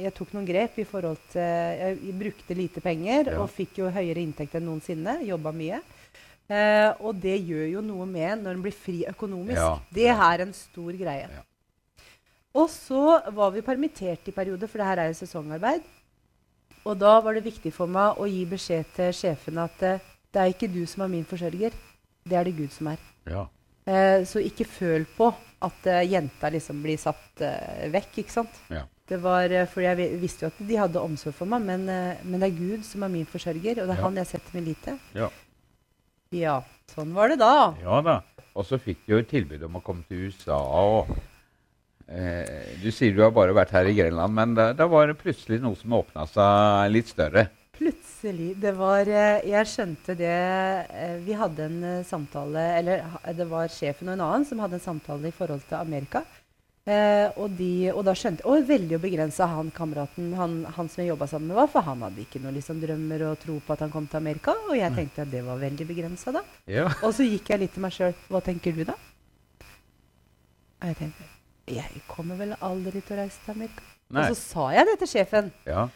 Jeg 0.00 0.12
tok 0.16 0.30
noen 0.32 0.46
grep 0.48 0.78
i 0.80 0.84
forhold 0.88 1.18
til 1.28 1.42
Jeg, 1.44 1.98
jeg 2.06 2.14
brukte 2.22 2.56
lite 2.56 2.80
penger 2.80 3.32
Ja. 3.34 3.40
og 3.42 3.50
fikk 3.52 3.82
jo 3.82 3.90
høyere 3.92 4.22
inntekt 4.24 4.54
enn 4.56 4.64
noensinne. 4.64 5.18
Jobba 5.28 5.52
mye. 5.52 5.82
Eh, 6.48 6.88
og 7.04 7.18
det 7.20 7.36
gjør 7.44 7.66
jo 7.74 7.82
noe 7.84 8.06
med 8.08 8.40
når 8.40 8.56
en 8.56 8.62
blir 8.64 8.72
fri 8.72 9.02
økonomisk. 9.10 9.60
Ja. 9.60 9.74
Det 9.92 10.08
er 10.08 10.44
en 10.46 10.54
stor 10.56 10.92
greie. 10.96 11.28
Ja. 11.28 11.44
Og 12.56 12.70
så 12.72 13.20
var 13.36 13.50
vi 13.52 13.60
permittert 13.60 14.30
i 14.30 14.32
perioder, 14.32 14.66
for 14.66 14.80
det 14.80 14.86
her 14.88 15.02
er 15.02 15.10
jo 15.10 15.18
sesongarbeid. 15.20 15.82
Og 16.86 16.96
da 16.96 17.18
var 17.20 17.34
det 17.36 17.44
viktig 17.44 17.74
for 17.74 17.90
meg 17.90 18.16
å 18.16 18.24
gi 18.30 18.44
beskjed 18.48 18.88
til 18.96 19.12
sjefen 19.12 19.58
at 19.60 19.76
det 19.82 20.40
er 20.40 20.52
ikke 20.54 20.70
du 20.72 20.86
som 20.88 21.02
er 21.04 21.12
min 21.12 21.26
forsørger, 21.28 21.74
det 22.24 22.38
er 22.38 22.44
det 22.48 22.56
Gud 22.56 22.72
som 22.72 22.88
er. 22.94 23.02
Ja. 23.28 23.42
Eh, 23.84 24.24
så 24.24 24.40
ikke 24.40 24.64
føl 24.64 25.04
på 25.18 25.28
at 25.64 25.88
uh, 25.88 26.02
jenta 26.04 26.50
liksom 26.52 26.82
blir 26.84 27.00
satt 27.00 27.42
vekk, 27.92 28.22
ikke 28.22 28.34
sant. 28.34 28.60
Ja. 28.72 28.84
Det 29.06 29.20
var, 29.22 29.52
for 29.70 29.84
jeg 29.84 30.18
visste 30.18 30.46
jo 30.46 30.50
at 30.50 30.62
de 30.66 30.78
hadde 30.80 31.00
omsorg 31.00 31.36
for 31.38 31.46
meg, 31.48 31.62
men, 31.62 31.84
men 32.26 32.42
det 32.42 32.48
er 32.48 32.56
Gud 32.56 32.82
som 32.84 33.04
er 33.06 33.12
min 33.12 33.28
forsørger, 33.30 33.78
og 33.78 33.86
det 33.86 33.94
er 33.94 34.00
ja. 34.00 34.02
han 34.02 34.18
jeg 34.18 34.30
setter 34.32 34.56
min 34.56 34.66
lit 34.66 34.80
til. 34.82 34.96
Ja. 35.14 35.28
ja. 36.34 36.56
Sånn 36.90 37.14
var 37.14 37.30
det 37.30 37.38
da. 37.38 37.52
Ja 37.82 38.00
da. 38.02 38.20
Og 38.56 38.64
så 38.64 38.78
fikk 38.80 39.04
du 39.04 39.16
jo 39.16 39.24
tilbud 39.28 39.64
om 39.66 39.78
å 39.78 39.84
komme 39.84 40.06
til 40.08 40.28
USA. 40.28 40.56
og 40.56 41.12
eh, 42.08 42.76
Du 42.80 42.88
sier 42.94 43.14
du 43.14 43.22
har 43.24 43.34
bare 43.36 43.56
vært 43.56 43.74
her 43.76 43.88
i 43.90 43.96
Grenland, 43.98 44.36
men 44.36 44.56
da, 44.56 44.70
da 44.76 44.88
var 44.90 45.10
det 45.10 45.18
plutselig 45.20 45.60
noe 45.64 45.76
som 45.78 45.96
åpna 45.98 46.24
seg 46.30 46.92
litt 46.94 47.12
større. 47.12 47.48
Plutselig. 47.76 48.54
Det 48.62 48.72
var 48.78 49.08
eh, 49.08 49.44
Jeg 49.48 49.68
skjønte 49.70 50.16
det 50.18 50.32
eh, 50.32 51.18
Vi 51.26 51.36
hadde 51.36 51.68
en 51.68 51.78
eh, 51.84 52.06
samtale 52.08 52.62
Eller 52.78 53.04
det 53.36 53.46
var 53.50 53.68
sjefen 53.72 54.08
og 54.08 54.16
en 54.16 54.24
annen 54.24 54.48
som 54.48 54.62
hadde 54.64 54.78
en 54.78 54.86
samtale 54.86 55.28
i 55.28 55.34
forhold 55.36 55.64
til 55.68 55.78
Amerika. 55.78 56.24
Eh, 56.86 57.32
og, 57.42 57.50
de, 57.58 57.90
og, 57.90 58.04
da 58.06 58.12
skjønte 58.14 58.44
jeg, 58.44 58.46
og 58.46 58.68
veldig 58.68 58.98
begrensa 59.02 59.48
han 59.50 59.72
kameraten 59.74 60.28
han, 60.38 60.52
han 60.76 60.86
som 60.86 61.02
jeg 61.02 61.10
jobba 61.10 61.26
sammen 61.26 61.50
med, 61.50 61.58
var, 61.58 61.70
for 61.72 61.82
han 61.82 62.04
hadde 62.06 62.22
ikke 62.22 62.38
noen 62.44 62.54
liksom, 62.54 62.78
drømmer 62.78 63.24
og 63.26 63.40
tro 63.42 63.56
på 63.58 63.74
at 63.74 63.82
han 63.82 63.90
kom 63.90 64.06
til 64.06 64.20
Amerika. 64.20 64.54
Og 64.68 64.78
jeg 64.78 64.94
tenkte 64.94 65.24
at 65.26 65.32
det 65.32 65.42
var 65.48 65.58
veldig 65.58 65.88
begrensa 65.88 66.36
da. 66.36 66.44
Ja. 66.70 66.86
Og 67.02 67.10
så 67.16 67.26
gikk 67.26 67.50
jeg 67.50 67.64
litt 67.64 67.74
til 67.74 67.82
meg 67.82 67.96
sjøl. 67.96 68.14
Hva 68.30 68.42
tenker 68.46 68.76
du 68.76 68.84
da? 68.86 68.94
Og 70.76 70.92
jeg 70.92 71.00
tenkte 71.02 71.32
jeg 71.66 72.02
kommer 72.06 72.38
vel 72.38 72.54
aldri 72.62 73.00
til 73.02 73.16
å 73.16 73.22
reise 73.24 73.40
til 73.42 73.56
Amerika. 73.56 73.82
Nei. 74.14 74.22
Og 74.22 74.36
så 74.36 74.38
sa 74.38 74.66
jeg 74.76 74.86
det 74.86 75.00
til 75.00 75.10
sjefen. 75.10 75.48
Ja. 75.66 75.88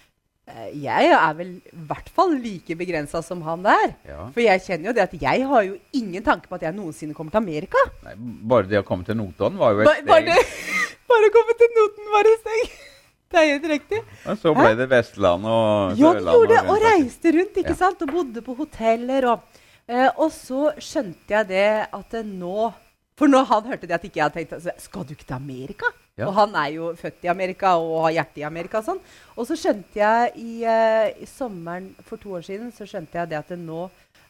Eh, 0.50 0.70
jeg 0.82 1.10
er 1.14 1.34
vel 1.38 1.52
i 1.58 1.82
hvert 1.90 2.10
fall 2.14 2.34
like 2.40 2.76
begrensa 2.78 3.22
som 3.24 3.42
han 3.46 3.64
der. 3.64 3.94
Ja. 4.08 4.26
For 4.34 4.42
jeg 4.44 4.62
kjenner 4.66 4.90
jo 4.90 4.96
det 4.96 5.06
at 5.06 5.16
jeg 5.22 5.46
har 5.52 5.66
jo 5.66 5.76
ingen 5.96 6.24
tanke 6.26 6.50
på 6.50 6.58
at 6.58 6.66
jeg 6.66 6.76
noensinne 6.76 7.16
kommer 7.16 7.34
til 7.34 7.42
Amerika. 7.42 7.82
Nei, 8.06 8.14
bare 8.52 8.70
det 8.70 8.80
å 8.80 8.86
komme 8.86 9.06
til 9.06 9.18
Notodden 9.20 9.60
var 9.60 9.76
jo 9.76 9.84
et 9.84 9.92
steg. 9.92 10.10
Bare, 10.10 10.38
bare 11.12 11.30
å 11.30 11.34
komme 11.36 11.56
til 11.60 11.74
Notodden 11.76 12.14
var 12.16 12.30
et 12.32 12.46
steg. 12.46 12.78
Det 13.30 13.38
er 13.38 13.44
helt 13.46 13.66
riktig. 13.70 13.98
Og 14.26 14.38
så 14.42 14.50
ble 14.56 14.72
Hæ? 14.72 14.76
det 14.80 14.86
Vestland 14.90 15.44
og 15.46 15.92
Sørland. 15.94 16.00
Ja, 16.02 16.14
vi 16.18 16.32
gjorde 16.34 16.54
det. 16.56 16.62
Og 16.66 16.80
reiste 16.82 17.32
rundt 17.36 17.60
ikke 17.60 17.76
ja. 17.76 17.78
sant? 17.78 18.00
og 18.02 18.10
bodde 18.10 18.42
på 18.42 18.56
hoteller. 18.58 19.26
Og, 19.30 19.60
eh, 19.86 20.08
og 20.16 20.32
så 20.34 20.72
skjønte 20.82 21.36
jeg 21.36 21.46
det 21.52 21.68
at 21.94 22.16
nå 22.26 22.72
For 23.20 23.30
når 23.30 23.46
han 23.52 23.68
hørte 23.70 23.86
det 23.86 23.94
at 23.94 24.08
ikke 24.08 24.18
jeg 24.18 24.26
hadde 24.26 24.42
tenkt 24.42 24.82
Skal 24.82 25.06
du 25.06 25.14
ikke 25.14 25.28
til 25.28 25.36
Amerika? 25.38 25.92
Ja. 26.20 26.28
Og 26.28 26.36
han 26.36 26.56
er 26.60 26.72
jo 26.74 26.90
født 26.98 27.24
i 27.24 27.30
Amerika 27.32 27.74
og 27.80 28.04
har 28.06 28.16
hjertet 28.18 28.42
i 28.42 28.46
Amerika. 28.46 28.80
Og 28.80 28.88
sånn. 28.90 29.00
Og 29.36 29.48
så 29.48 29.56
skjønte 29.58 30.00
jeg 30.02 30.32
i, 30.36 30.56
uh, 30.68 31.08
i, 31.16 31.28
sommeren 31.28 31.90
for 32.06 32.20
to 32.20 32.36
år 32.36 32.44
siden 32.46 32.72
så 32.76 32.88
skjønte 32.88 33.22
jeg 33.22 33.32
det 33.32 33.38
at 33.40 33.52
det 33.54 33.60
nå, 33.60 33.86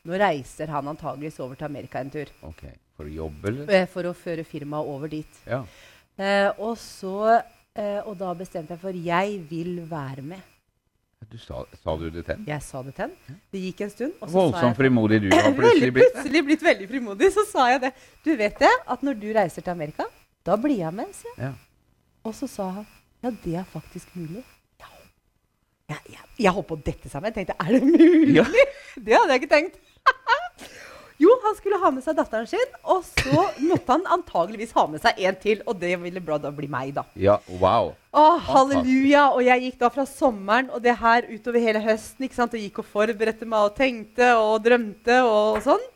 nå 0.07 0.21
reiser 0.23 0.71
han 0.71 0.93
antageligvis 0.93 1.41
over 1.43 1.59
til 1.59 1.71
Amerika 1.71 2.03
en 2.03 2.13
tur. 2.15 2.31
Ok, 2.47 2.69
For 2.99 3.09
å 3.09 3.17
jobbe, 3.17 3.51
eller? 3.51 3.73
Uh, 3.73 3.89
for 3.91 4.11
å 4.11 4.15
føre 4.17 4.47
firmaet 4.47 4.93
over 4.93 5.11
dit. 5.11 5.43
Ja. 5.51 5.65
Uh, 6.21 6.51
og 6.59 6.77
så 6.81 7.41
Og 7.81 8.17
da 8.19 8.33
bestemte 8.37 8.75
jeg 8.75 8.81
for 8.83 8.97
jeg 8.99 9.37
vil 9.49 9.77
være 9.89 10.25
med. 10.27 10.41
Du 11.31 11.39
sa, 11.39 11.63
sa, 11.79 11.95
du 11.97 12.09
det 12.11 12.25
til 12.27 12.35
ham? 12.35 12.43
Jeg 12.49 12.65
sa 12.67 12.83
det 12.83 12.93
til 12.97 13.07
ham. 13.07 13.39
Det 13.55 13.61
gikk 13.63 13.83
en 13.87 13.93
stund. 13.93 14.27
Voldsomt 14.35 14.77
frimodig 14.77 15.21
du 15.23 15.29
har 15.31 15.55
plutselig 15.61 15.93
blitt. 15.95 16.11
plutselig 16.11 16.43
blitt 16.49 16.67
veldig 16.67 16.89
frimodig. 16.91 17.31
Så 17.33 17.47
sa 17.49 17.69
jeg 17.71 17.85
det. 17.87 17.93
Du 18.27 18.33
vet 18.37 18.59
det, 18.61 18.73
at 18.95 19.07
når 19.07 19.17
du 19.23 19.29
reiser 19.39 19.65
til 19.65 19.73
Amerika, 19.73 20.09
da 20.45 20.59
blir 20.61 20.83
jeg 20.83 20.93
med. 20.99 21.15
sier 21.15 21.31
jeg. 21.31 21.53
Ja. 21.53 21.70
Og 22.27 22.35
så 22.37 22.49
sa 22.51 22.69
han 22.81 22.89
ja, 23.21 23.31
det 23.45 23.55
er 23.61 23.67
faktisk 23.69 24.09
mulig. 24.17 24.43
Ja. 24.81 24.89
Jeg, 25.93 26.15
jeg, 26.15 26.29
jeg 26.47 26.53
holdt 26.57 26.69
på 26.71 26.77
å 26.79 26.85
dette 26.85 27.11
sammen. 27.13 27.29
Jeg 27.29 27.43
tenkte 27.43 27.57
er 27.61 27.77
det 27.77 27.83
mulig? 27.85 28.39
Ja. 28.39 28.47
Det 29.01 29.15
hadde 29.15 29.35
jeg 29.35 29.43
ikke 29.43 29.51
tenkt. 29.53 29.77
jo, 31.23 31.35
han 31.45 31.55
skulle 31.57 31.79
ha 31.79 31.91
med 31.95 32.03
seg 32.03 32.17
datteren 32.19 32.49
sin, 32.51 32.73
og 32.83 33.05
så 33.07 33.45
måtte 33.63 33.93
han 33.93 34.09
antageligvis 34.17 34.73
ha 34.75 34.87
med 34.91 35.05
seg 35.05 35.21
en 35.29 35.39
til. 35.41 35.61
Og 35.69 35.79
det 35.79 35.93
ville 36.03 36.41
da 36.43 36.51
bli 36.57 36.67
meg, 36.73 36.91
da. 36.97 37.05
Ja, 37.21 37.37
wow. 37.61 37.93
Å, 38.11 38.25
halleluja. 38.49 39.29
Og 39.37 39.45
jeg 39.47 39.67
gikk 39.67 39.79
da 39.85 39.93
fra 39.95 40.09
sommeren 40.09 40.73
og 40.75 40.83
det 40.85 40.97
her 41.01 41.29
utover 41.31 41.63
hele 41.63 41.85
høsten. 41.85 42.27
ikke 42.27 42.41
sant? 42.41 42.57
Og 42.57 42.65
gikk 42.67 42.83
og 42.83 42.91
forberedte 42.97 43.49
meg 43.49 43.69
og 43.69 43.79
tenkte 43.79 44.33
og 44.41 44.59
drømte 44.67 45.23
og 45.29 45.61
sånn. 45.69 45.89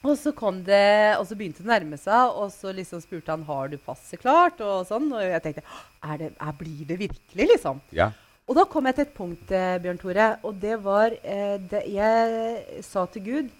Og 0.00 0.16
så, 0.16 0.32
kom 0.32 0.62
det, 0.64 1.16
og 1.18 1.26
så 1.28 1.36
begynte 1.36 1.60
det 1.60 1.68
å 1.68 1.72
nærme 1.74 1.98
seg, 2.00 2.38
og 2.40 2.48
så 2.54 2.72
liksom 2.72 3.02
spurte 3.04 3.34
han 3.34 3.44
har 3.44 3.68
du 3.68 3.76
passet 3.84 4.22
klart. 4.22 4.62
Og 4.64 4.86
sånn, 4.88 5.10
og 5.12 5.20
jeg 5.20 5.42
tenkte 5.44 5.64
er 6.00 6.20
det, 6.22 6.30
er, 6.40 6.54
blir 6.56 6.86
det 6.88 6.96
virkelig, 7.02 7.48
liksom? 7.52 7.82
Ja. 7.96 8.08
Og 8.48 8.56
da 8.56 8.64
kom 8.66 8.88
jeg 8.88 8.96
til 8.96 9.06
et 9.06 9.14
punkt, 9.14 9.52
eh, 9.54 9.76
Bjørn 9.82 10.00
Tore, 10.00 10.28
og 10.48 10.56
det 10.62 10.78
var 10.82 11.14
eh, 11.20 11.56
det, 11.70 11.84
Jeg 11.92 12.82
sa 12.82 13.04
til 13.12 13.22
Gud 13.28 13.52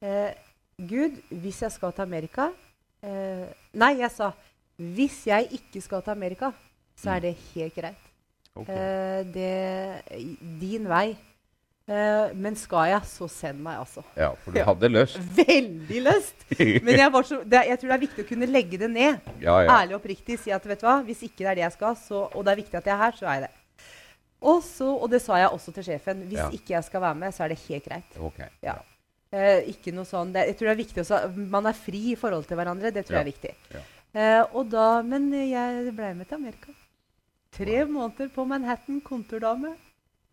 eh, 0.00 0.30
Gud, 0.76 1.18
hvis 1.28 1.60
jeg 1.66 1.74
skal 1.74 1.92
til 1.92 2.06
Amerika 2.06 2.46
eh, 3.04 3.44
Nei, 3.76 3.98
jeg 4.00 4.12
sa 4.14 4.30
hvis 4.76 5.22
jeg 5.26 5.48
ikke 5.56 5.80
skal 5.80 6.02
til 6.04 6.12
Amerika, 6.12 6.50
så 6.96 7.14
er 7.14 7.20
mm. 7.20 7.22
det 7.24 7.36
helt 7.54 7.74
greit. 7.74 8.08
Okay. 8.56 8.76
Eh, 8.76 9.22
det, 9.32 10.40
din 10.60 10.84
vei. 10.88 11.16
Uh, 11.86 12.32
men 12.34 12.56
skal 12.58 12.88
jeg, 12.90 13.06
så 13.06 13.28
send 13.30 13.60
meg, 13.62 13.78
altså. 13.78 14.02
Ja, 14.18 14.32
For 14.42 14.50
du 14.50 14.58
hadde 14.66 14.88
lyst? 14.90 15.20
Veldig 15.36 16.00
lyst. 16.02 16.40
Men 16.58 16.96
jeg, 16.98 17.12
så, 17.28 17.38
det, 17.46 17.60
jeg, 17.68 17.78
tror 17.78 17.92
det 17.92 17.96
er 17.96 18.02
viktig 18.02 18.24
å 18.24 18.28
kunne 18.32 18.48
legge 18.50 18.80
det 18.80 18.88
ned. 18.90 19.28
Ja, 19.38 19.60
ja. 19.62 19.76
Ærlig 19.76 19.94
og 19.94 20.00
oppriktig 20.00 20.40
si 20.42 20.50
at 20.54 20.66
vet 20.66 20.82
du 20.82 20.88
hva, 20.88 20.96
hvis 21.06 21.22
ikke 21.28 21.44
det 21.44 21.52
er 21.52 21.60
det 21.60 21.64
jeg 21.68 21.76
skal, 21.76 21.94
så, 22.00 22.24
og 22.26 22.42
det 22.42 22.52
er 22.52 22.60
viktig 22.64 22.80
at 22.80 22.90
jeg 22.90 22.96
er 22.96 23.02
her, 23.04 23.14
så 23.14 23.28
er 23.30 23.38
jeg 23.38 23.46
det. 23.46 23.52
Og, 24.46 24.58
så, 24.66 24.88
og 24.90 25.06
det 25.14 25.22
sa 25.22 25.38
jeg 25.38 25.54
også 25.54 25.76
til 25.78 25.86
sjefen. 25.86 26.26
Hvis 26.26 26.42
ja. 26.42 26.50
ikke 26.58 26.74
jeg 26.74 26.88
skal 26.90 27.06
være 27.06 27.20
med, 27.22 27.34
så 27.38 27.46
er 27.46 27.54
det 27.54 27.60
helt 27.68 27.86
greit. 27.86 28.18
Okay. 28.30 28.50
Ja. 28.66 28.76
Eh, 29.34 29.70
ikke 29.70 29.94
noe 29.94 30.06
sånn, 30.08 30.34
det, 30.34 30.44
jeg 30.50 30.58
tror 30.58 30.68
det 30.68 30.74
er 30.74 30.82
viktig 30.82 31.02
også, 31.02 31.22
Man 31.54 31.66
er 31.66 31.78
fri 31.78 32.02
i 32.12 32.18
forhold 32.18 32.46
til 32.50 32.58
hverandre. 32.58 32.92
Det 32.94 33.06
tror 33.06 33.20
jeg 33.20 33.24
er 33.24 33.30
viktig. 33.30 33.54
Uh, 34.16 34.42
og 34.56 34.70
da, 34.72 34.88
men 35.04 35.28
jeg 35.34 35.94
ble 35.94 36.14
med 36.18 36.26
til 36.26 36.38
Amerika. 36.38 36.74
Tre 37.56 37.82
wow. 37.82 37.90
måneder 37.98 38.30
på 38.32 38.44
Manhattan, 38.48 39.00
kontordame. 39.04 39.76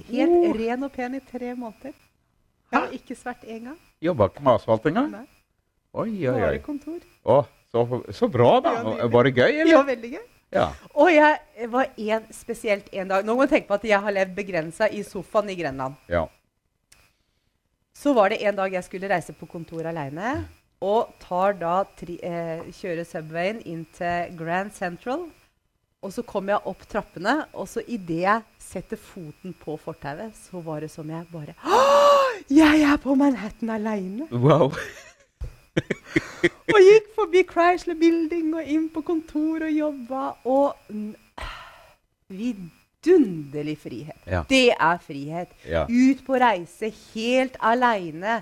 Helt 0.09 0.33
oh. 0.33 0.57
ren 0.57 0.83
og 0.83 0.91
pen 0.91 1.15
i 1.15 1.21
tre 1.23 1.53
måneder. 1.55 1.93
Jeg 2.73 2.79
har 2.79 2.93
ikke 2.97 3.15
svært 3.15 3.43
én 3.45 3.67
gang. 3.69 3.79
Jobba 4.01 4.27
ikke 4.31 4.43
med 4.43 4.57
asfalt 4.57 4.85
engang? 4.89 5.11
Nei. 5.13 5.25
Oi, 5.93 6.09
oi, 6.09 6.29
oi. 6.33 6.39
Bare 6.41 6.61
kontor. 6.65 7.01
Å, 7.29 7.43
så, 7.69 7.83
så, 8.09 8.29
bra, 8.33 8.53
da. 8.65 8.71
Var 9.13 9.29
det 9.29 9.33
gøy, 9.37 9.51
eller? 9.51 9.71
Ja, 9.71 9.81
veldig 9.85 10.09
gøy. 10.15 10.23
Ja. 10.53 10.67
Og 10.97 11.09
jeg 11.13 11.69
var 11.73 11.91
en, 11.97 12.25
spesielt 12.33 12.89
en 12.93 13.09
dag 13.09 13.25
Nå 13.25 13.33
må 13.33 13.47
du 13.47 13.53
tenke 13.55 13.71
på 13.71 13.77
at 13.79 13.85
jeg 13.89 13.97
har 14.05 14.13
levd 14.13 14.35
begrensa 14.37 14.85
i 14.85 15.01
sofaen 15.05 15.49
i 15.49 15.55
Grenland. 15.57 15.97
Ja. 16.09 16.27
Så 17.97 18.13
var 18.17 18.33
det 18.33 18.41
en 18.45 18.57
dag 18.57 18.73
jeg 18.73 18.85
skulle 18.85 19.09
reise 19.09 19.33
på 19.37 19.49
kontor 19.49 19.85
aleine. 19.89 20.43
Og 20.83 21.13
tar 21.21 21.55
da 21.61 21.77
tri, 21.97 22.17
eh, 22.25 22.65
kjører 22.75 23.07
Subwayen 23.07 23.61
inn 23.69 23.85
til 23.95 24.33
Grand 24.37 24.73
Central. 24.75 25.29
Og 26.03 26.11
så 26.11 26.23
kom 26.27 26.49
jeg 26.51 26.59
opp 26.67 26.83
trappene, 26.91 27.45
og 27.55 27.67
så 27.71 27.81
idet 27.87 28.25
jeg 28.25 28.43
setter 28.59 28.99
foten 28.99 29.53
på 29.55 29.77
fortauet, 29.79 30.35
så 30.35 30.59
var 30.63 30.83
det 30.83 30.91
som 30.91 31.07
jeg 31.09 31.23
bare 31.31 31.55
Jeg 32.51 32.83
er 32.83 32.99
på 32.99 33.15
Manhattan 33.15 33.71
aleine! 33.71 34.27
Wow. 34.31 34.73
og 36.73 36.79
gikk 36.83 37.07
forbi 37.15 37.43
Chrysler 37.49 37.97
Building 37.97 38.51
og 38.57 38.67
inn 38.75 38.89
på 38.93 39.01
kontor 39.05 39.63
og 39.65 39.71
jobba. 39.73 40.25
Og 40.43 40.75
vidunderlig 42.33 43.77
frihet. 43.81 44.19
Ja. 44.27 44.43
Det 44.49 44.67
er 44.75 45.01
frihet. 45.01 45.55
Ja. 45.65 45.85
Ut 45.87 46.23
på 46.27 46.37
reise 46.41 46.91
helt 47.13 47.57
aleine. 47.63 48.41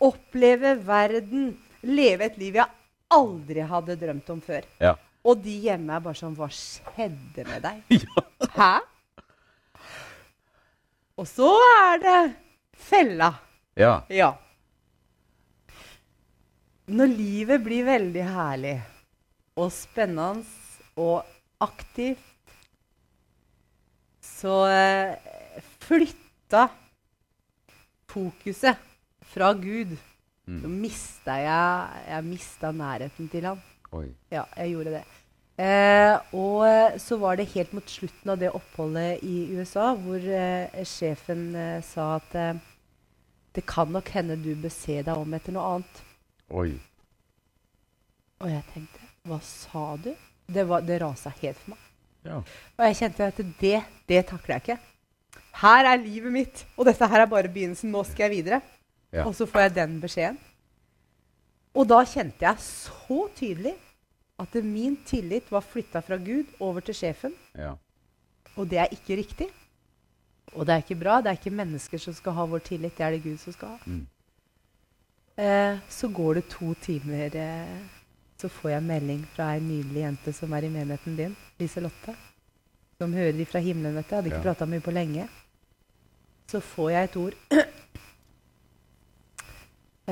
Oppleve 0.00 0.76
verden. 0.86 1.52
Leve 1.82 2.30
et 2.30 2.38
liv 2.38 2.60
jeg 2.60 2.70
aldri 3.12 3.64
hadde 3.68 3.98
drømt 4.00 4.30
om 4.32 4.40
før. 4.44 4.68
Ja. 4.80 4.94
Og 5.22 5.38
de 5.42 5.54
hjemme 5.66 5.94
er 5.94 6.02
bare 6.02 6.18
sånn 6.18 6.34
Hva 6.38 6.48
skjedde 6.50 7.46
med 7.48 7.66
deg? 7.66 7.82
Ja. 8.02 8.48
Hæ? 8.52 8.72
Og 11.22 11.28
så 11.28 11.48
er 11.78 12.00
det 12.02 12.16
fella. 12.76 13.28
Ja. 13.78 14.02
ja. 14.10 14.32
Når 16.92 17.12
livet 17.14 17.62
blir 17.64 17.86
veldig 17.86 18.24
herlig 18.26 18.74
og 19.56 19.70
spennende 19.72 20.42
og 20.98 21.22
aktivt, 21.62 22.56
så 24.24 24.56
eh, 24.72 25.62
flytta 25.84 26.66
fokuset 28.12 28.80
fra 29.32 29.52
Gud. 29.56 29.94
Mm. 30.48 30.58
Så 30.60 30.72
mista 30.72 31.36
jeg, 31.38 32.06
jeg 32.10 32.26
mista 32.26 32.72
nærheten 32.74 33.30
til 33.30 33.46
ham. 33.52 33.62
Oi. 33.92 34.06
Ja, 34.32 34.46
jeg 34.56 34.72
gjorde 34.72 34.94
det. 34.96 35.02
Eh, 35.62 36.34
og 36.34 36.96
så 37.00 37.18
var 37.20 37.36
det 37.36 37.50
helt 37.52 37.74
mot 37.76 37.90
slutten 37.92 38.32
av 38.32 38.40
det 38.40 38.50
oppholdet 38.56 39.20
i 39.26 39.52
USA 39.52 39.90
hvor 40.00 40.22
eh, 40.24 40.80
sjefen 40.88 41.50
eh, 41.54 41.82
sa 41.84 42.14
at 42.16 42.36
eh, 42.40 42.62
det 43.52 43.66
kan 43.68 43.92
nok 43.92 44.08
hende 44.14 44.38
du 44.40 44.54
bør 44.56 44.72
se 44.72 45.02
deg 45.04 45.12
om 45.12 45.36
etter 45.36 45.52
noe 45.54 45.74
annet. 45.74 46.02
Oi. 46.56 46.70
Og 48.42 48.48
jeg 48.50 48.64
tenkte 48.72 49.08
Hva 49.28 49.38
sa 49.44 49.84
du? 50.02 50.14
det, 50.52 50.64
var, 50.68 50.82
det 50.84 51.00
rasa 51.02 51.32
helt 51.40 51.58
for 51.62 51.74
meg. 51.74 51.84
Ja. 52.26 52.38
Og 52.78 52.86
jeg 52.86 52.98
kjente 52.98 53.28
at 53.32 53.40
det, 53.60 53.76
det 54.08 54.22
takler 54.28 54.56
jeg 54.56 54.64
ikke. 54.64 54.78
Her 55.62 55.88
er 55.90 56.00
livet 56.00 56.32
mitt, 56.34 56.62
og 56.76 56.86
dette 56.88 57.08
her 57.08 57.24
er 57.24 57.30
bare 57.30 57.50
begynnelsen. 57.52 57.92
Nå 57.92 58.04
skal 58.08 58.28
jeg 58.28 58.38
videre. 58.38 58.60
Ja. 59.12 59.26
Og 59.26 59.34
så 59.36 59.46
får 59.48 59.66
jeg 59.66 59.74
den 59.76 59.98
beskjeden. 60.02 60.38
Og 61.72 61.88
da 61.88 62.02
kjente 62.04 62.44
jeg 62.44 62.60
så 62.60 63.24
tydelig 63.36 63.74
at 64.42 64.54
min 64.64 64.96
tillit 65.06 65.48
var 65.52 65.64
flytta 65.64 66.02
fra 66.04 66.18
Gud 66.20 66.50
over 66.60 66.84
til 66.84 66.96
sjefen. 66.96 67.34
Ja. 67.56 67.74
Og 68.56 68.68
det 68.68 68.78
er 68.82 68.92
ikke 68.92 69.16
riktig. 69.16 69.48
Og 70.52 70.66
det 70.66 70.74
er 70.74 70.82
ikke 70.84 70.98
bra. 71.00 71.20
Det 71.20 71.30
er 71.30 71.38
ikke 71.38 71.54
mennesker 71.54 72.00
som 72.02 72.16
skal 72.16 72.36
ha 72.36 72.44
vår 72.48 72.64
tillit, 72.66 72.96
det 72.98 73.06
er 73.06 73.16
det 73.16 73.22
Gud 73.24 73.38
som 73.40 73.54
skal 73.56 73.76
ha. 73.76 73.78
Mm. 73.86 74.06
Eh, 75.42 75.78
så 75.88 76.08
går 76.12 76.34
det 76.34 76.48
to 76.52 76.74
timer, 76.82 77.36
eh, 77.36 77.78
så 78.36 78.48
får 78.48 78.70
jeg 78.70 78.82
melding 78.82 79.22
fra 79.32 79.54
ei 79.54 79.62
nydelig 79.64 80.02
jente 80.02 80.32
som 80.36 80.52
er 80.52 80.66
i 80.66 80.68
menigheten 80.68 81.16
din, 81.16 81.36
Liselotte. 81.58 82.16
Som 83.00 83.14
hører 83.16 83.40
ifra 83.40 83.58
himmelen, 83.58 83.96
vet 83.96 84.10
du. 84.10 84.14
Jeg 84.14 84.18
hadde 84.18 84.28
ikke 84.28 84.42
ja. 84.42 84.48
prata 84.50 84.66
mye 84.68 84.84
på 84.84 84.92
lenge. 84.92 85.28
Så 86.50 86.60
får 86.60 86.90
jeg 86.90 87.04
et 87.04 87.16
ord. 87.16 87.38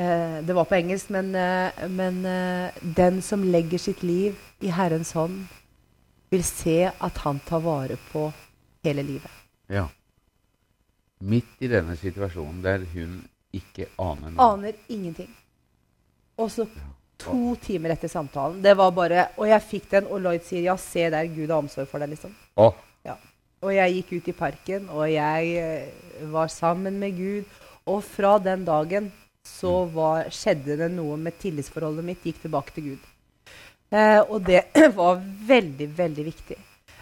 Eh, 0.00 0.40
det 0.46 0.56
var 0.56 0.66
på 0.70 0.78
engelsk, 0.80 1.12
men, 1.14 1.30
eh, 1.36 1.86
men 1.88 2.24
eh, 2.26 2.82
den 2.96 3.22
som 3.22 3.44
legger 3.44 3.78
sitt 3.78 4.02
liv 4.02 4.38
i 4.64 4.72
Herrens 4.72 5.12
hånd, 5.16 5.44
vil 6.30 6.44
se 6.46 6.82
at 6.88 7.24
han 7.24 7.40
tar 7.46 7.62
vare 7.64 7.96
på 8.10 8.28
hele 8.86 9.06
livet. 9.06 9.40
Ja 9.70 9.88
midt 11.20 11.60
i 11.60 11.68
denne 11.68 11.96
situasjonen 12.00 12.62
der 12.64 12.84
hun 12.94 13.20
ikke 13.56 13.90
aner 14.00 14.32
noe. 14.32 14.46
Aner 14.54 14.78
ingenting. 14.92 15.30
Og 16.40 16.50
så 16.52 16.66
to 17.20 17.54
timer 17.60 17.92
etter 17.92 18.08
samtalen 18.08 18.62
Det 18.64 18.72
var 18.78 18.94
bare 18.96 19.26
Og 19.36 19.44
jeg 19.50 19.64
fikk 19.66 19.90
den, 19.90 20.06
og 20.08 20.22
Lloyd 20.24 20.46
sier 20.46 20.62
ja, 20.64 20.76
se 20.80 21.10
der, 21.12 21.28
Gud 21.28 21.50
har 21.50 21.58
omsorg 21.60 21.88
for 21.90 22.00
deg, 22.00 22.14
liksom. 22.14 22.32
Oh. 22.56 22.72
Ja. 23.04 23.18
Og 23.60 23.74
jeg 23.74 23.98
gikk 23.98 24.12
ut 24.14 24.30
i 24.32 24.36
parken, 24.36 24.86
og 24.88 25.04
jeg 25.12 25.90
var 26.32 26.48
sammen 26.48 26.96
med 27.00 27.18
Gud. 27.18 27.58
Og 27.90 28.00
fra 28.06 28.38
den 28.40 28.64
dagen 28.64 29.10
så 29.50 29.72
mm. 29.84 29.94
var, 29.96 30.30
skjedde 30.34 30.78
det 30.80 30.90
noe 30.94 31.18
med 31.20 31.38
tillitsforholdet 31.42 32.06
mitt. 32.06 32.26
Gikk 32.26 32.44
tilbake 32.44 32.76
til 32.76 32.92
Gud. 32.92 33.08
Eh, 33.90 34.20
og 34.22 34.44
det 34.46 34.64
var 35.00 35.22
veldig, 35.48 35.88
veldig 35.98 36.26
viktig. 36.30 36.58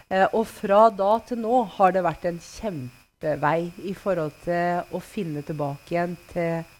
Eh, 0.09 0.25
og 0.33 0.43
fra 0.49 0.87
da 0.89 1.11
til 1.27 1.43
nå 1.43 1.61
har 1.77 1.93
det 1.93 2.05
vært 2.05 2.25
en 2.29 2.41
kjempevei 2.41 3.69
i 3.85 3.93
forhold 3.97 4.33
til 4.45 4.95
å 4.95 5.01
finne 5.03 5.45
tilbake 5.45 5.93
igjen 5.93 6.17
til 6.33 6.75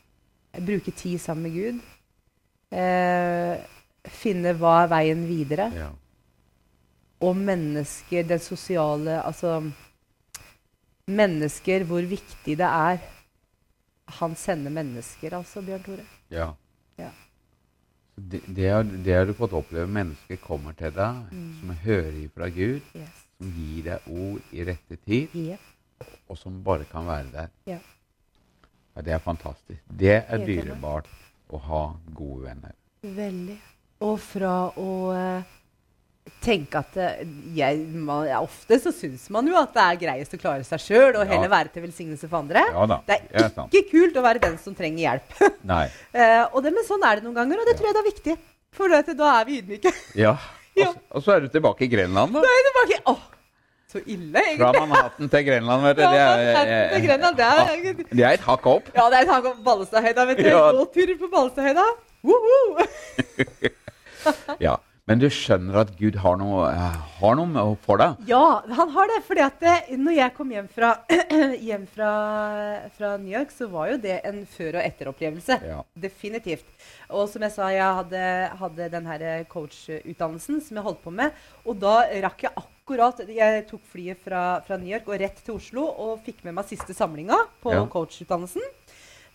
Bruke 0.66 0.92
tid 0.98 1.22
sammen 1.22 1.46
med 1.46 1.54
Gud. 1.54 1.82
Eh, 2.74 3.60
finne 4.10 4.56
hva 4.58 4.80
er 4.84 4.90
veien 4.90 5.22
videre. 5.30 5.70
Ja. 5.78 5.92
Og 7.22 7.36
mennesker, 7.36 8.24
den 8.24 8.40
sosiale 8.40 9.20
Altså 9.22 9.60
Mennesker, 11.10 11.84
hvor 11.90 12.06
viktig 12.06 12.58
det 12.58 12.66
er. 12.66 13.00
Han 14.18 14.36
sender 14.40 14.74
mennesker, 14.74 15.38
altså, 15.38 15.62
Bjørn 15.66 15.84
Tore. 15.86 16.06
Ja. 16.34 16.52
ja. 17.00 17.10
Det, 18.16 18.42
det, 18.48 18.70
har, 18.70 18.84
det, 18.84 19.16
har, 19.16 19.28
du 19.30 19.36
fått 19.38 19.54
oppleve. 19.56 19.88
Mennesker 19.88 20.40
kommer 20.44 20.76
til 20.78 20.92
deg 20.96 21.34
mm. 21.34 21.50
som 21.62 21.76
hører 21.86 22.24
fra 22.36 22.50
Gud, 22.54 22.82
yes. 22.98 23.26
som 23.38 23.52
gir 23.56 23.92
deg 23.92 24.10
ord 24.12 24.56
i 24.56 24.66
rette 24.68 25.00
tid. 25.06 25.36
Yep 25.36 25.76
og 26.30 26.38
som 26.38 26.64
bare 26.64 26.86
kan 26.90 27.08
være 27.08 27.32
der. 27.34 27.48
Ja. 27.68 27.80
ja 28.96 29.02
det 29.02 29.14
er 29.14 29.24
fantastisk. 29.24 29.82
Det 30.00 30.18
er 30.22 30.46
dyrebart 30.46 31.10
å 31.50 31.62
ha 31.66 31.84
gode 32.16 32.50
venner. 32.50 32.76
Veldig. 33.02 33.58
Og 34.06 34.20
fra 34.22 34.54
å 34.80 34.90
uh, 35.12 35.56
tenke 36.44 36.80
at 36.80 36.98
uh, 37.00 37.22
jeg, 37.56 37.80
man, 37.96 38.28
Ofte 38.40 38.78
så 38.84 38.94
syns 38.96 39.26
man 39.34 39.48
jo 39.50 39.58
at 39.60 39.74
det 39.76 39.86
er 39.86 40.02
greiest 40.04 40.36
å 40.36 40.40
klare 40.42 40.66
seg 40.68 40.84
sjøl 40.84 41.18
og 41.18 41.24
ja. 41.24 41.30
heller 41.34 41.52
være 41.52 41.74
til 41.74 41.84
velsignelse 41.88 42.30
for 42.30 42.42
andre. 42.42 42.64
Ja, 42.70 42.86
det 43.08 43.18
er 43.18 43.50
ikke 43.50 43.82
ja, 43.82 43.88
kult 43.92 44.20
å 44.20 44.26
være 44.26 44.44
den 44.46 44.60
som 44.62 44.78
trenger 44.78 45.04
hjelp. 45.06 45.36
Nei. 45.74 45.88
uh, 46.16 46.46
og 46.54 46.62
det, 46.66 46.76
men 46.78 46.88
sånn 46.88 47.04
er 47.08 47.20
det 47.20 47.28
noen 47.28 47.40
ganger, 47.42 47.64
og 47.64 47.70
det 47.70 47.76
tror 47.80 47.90
jeg 47.90 47.98
det 47.98 48.04
er 48.04 48.10
viktig. 48.12 48.38
For 48.78 48.94
da 48.94 49.34
er 49.34 49.50
vi 49.50 49.60
ydmyke. 49.64 49.94
ja. 50.20 50.38
Og, 50.80 50.94
og, 51.12 51.24
så 51.26 51.34
er 51.34 51.42
du 51.44 51.50
tilbake 51.52 51.84
i 51.84 51.88
Grenland, 51.92 52.32
da. 52.32 52.40
da 52.40 52.48
er 52.48 52.56
jeg 52.56 52.66
tilbake. 52.70 52.98
Åh, 53.12 53.24
så 53.92 54.00
ille, 54.06 54.40
egentlig. 54.40 54.60
Fra 54.62 54.86
Manhattan 54.86 55.30
til 55.34 55.46
Grenland, 55.48 55.82
vet 55.84 55.98
du. 55.98 56.04
Ja, 56.04 56.28
er, 56.38 56.92
til 56.94 57.08
Grenland, 57.08 57.36
det 57.36 57.46
er, 57.46 58.04
det 58.12 58.26
er 58.28 58.36
et 58.38 58.46
hakk 58.46 58.68
opp. 58.70 58.92
Ja, 58.94 59.08
det 59.10 59.18
er 59.18 59.26
et 59.26 59.32
hakk 59.34 59.48
opp 59.50 59.64
Ballestadhøyda. 59.66 60.26
Vet 60.30 60.40
du. 60.40 60.48
Ja. 60.48 60.62
Tur 60.94 61.14
på 61.24 61.30
Ballestadhøyda. 61.34 61.86
ja. 64.68 64.76
Men 65.10 65.18
du 65.18 65.26
skjønner 65.34 65.80
at 65.82 65.96
Gud 65.98 66.20
har 66.22 66.36
noe, 66.38 66.68
har 66.70 67.38
noe 67.40 67.64
for 67.82 67.98
deg? 67.98 68.20
Ja, 68.30 68.62
han 68.78 68.92
har 68.94 69.08
det. 69.10 69.24
fordi 69.26 69.42
at 69.42 69.56
det, 69.64 69.76
når 69.98 70.14
jeg 70.20 70.34
kom 70.38 70.52
hjem, 70.54 70.68
fra, 70.70 70.92
hjem 71.70 71.88
fra, 71.90 72.10
fra, 72.94 73.16
New 73.18 73.34
York, 73.34 73.50
så 73.50 73.66
var 73.72 73.90
jo 73.90 73.98
det 74.04 74.20
en 74.30 74.44
før- 74.46 74.78
og 74.78 74.84
etteropplevelse. 74.84 75.58
Ja. 75.66 75.80
Definitivt. 75.98 76.68
Og 77.10 77.26
som 77.32 77.42
jeg 77.42 77.56
sa, 77.56 77.72
jeg 77.74 77.98
hadde, 78.02 78.22
hadde 78.60 78.90
den 78.94 79.10
her 79.10 79.26
coachutdannelsen 79.50 80.62
som 80.68 80.78
jeg 80.78 80.86
holdt 80.86 81.02
på 81.02 81.14
med. 81.22 81.34
Og 81.66 81.80
da 81.82 82.04
rakk 82.28 82.46
jeg 82.46 82.54
akkurat 82.54 83.20
Jeg 83.34 83.66
tok 83.70 83.82
flyet 83.90 84.22
fra, 84.22 84.62
fra 84.66 84.78
New 84.78 84.90
York 84.94 85.10
og 85.10 85.18
rett 85.22 85.42
til 85.46 85.58
Oslo 85.58 85.88
og 85.90 86.22
fikk 86.26 86.46
med 86.46 86.56
meg 86.58 86.70
siste 86.70 86.94
samlinga 86.98 87.38
på 87.66 87.74
ja. 87.74 87.82
coachutdannelsen. 87.90 88.66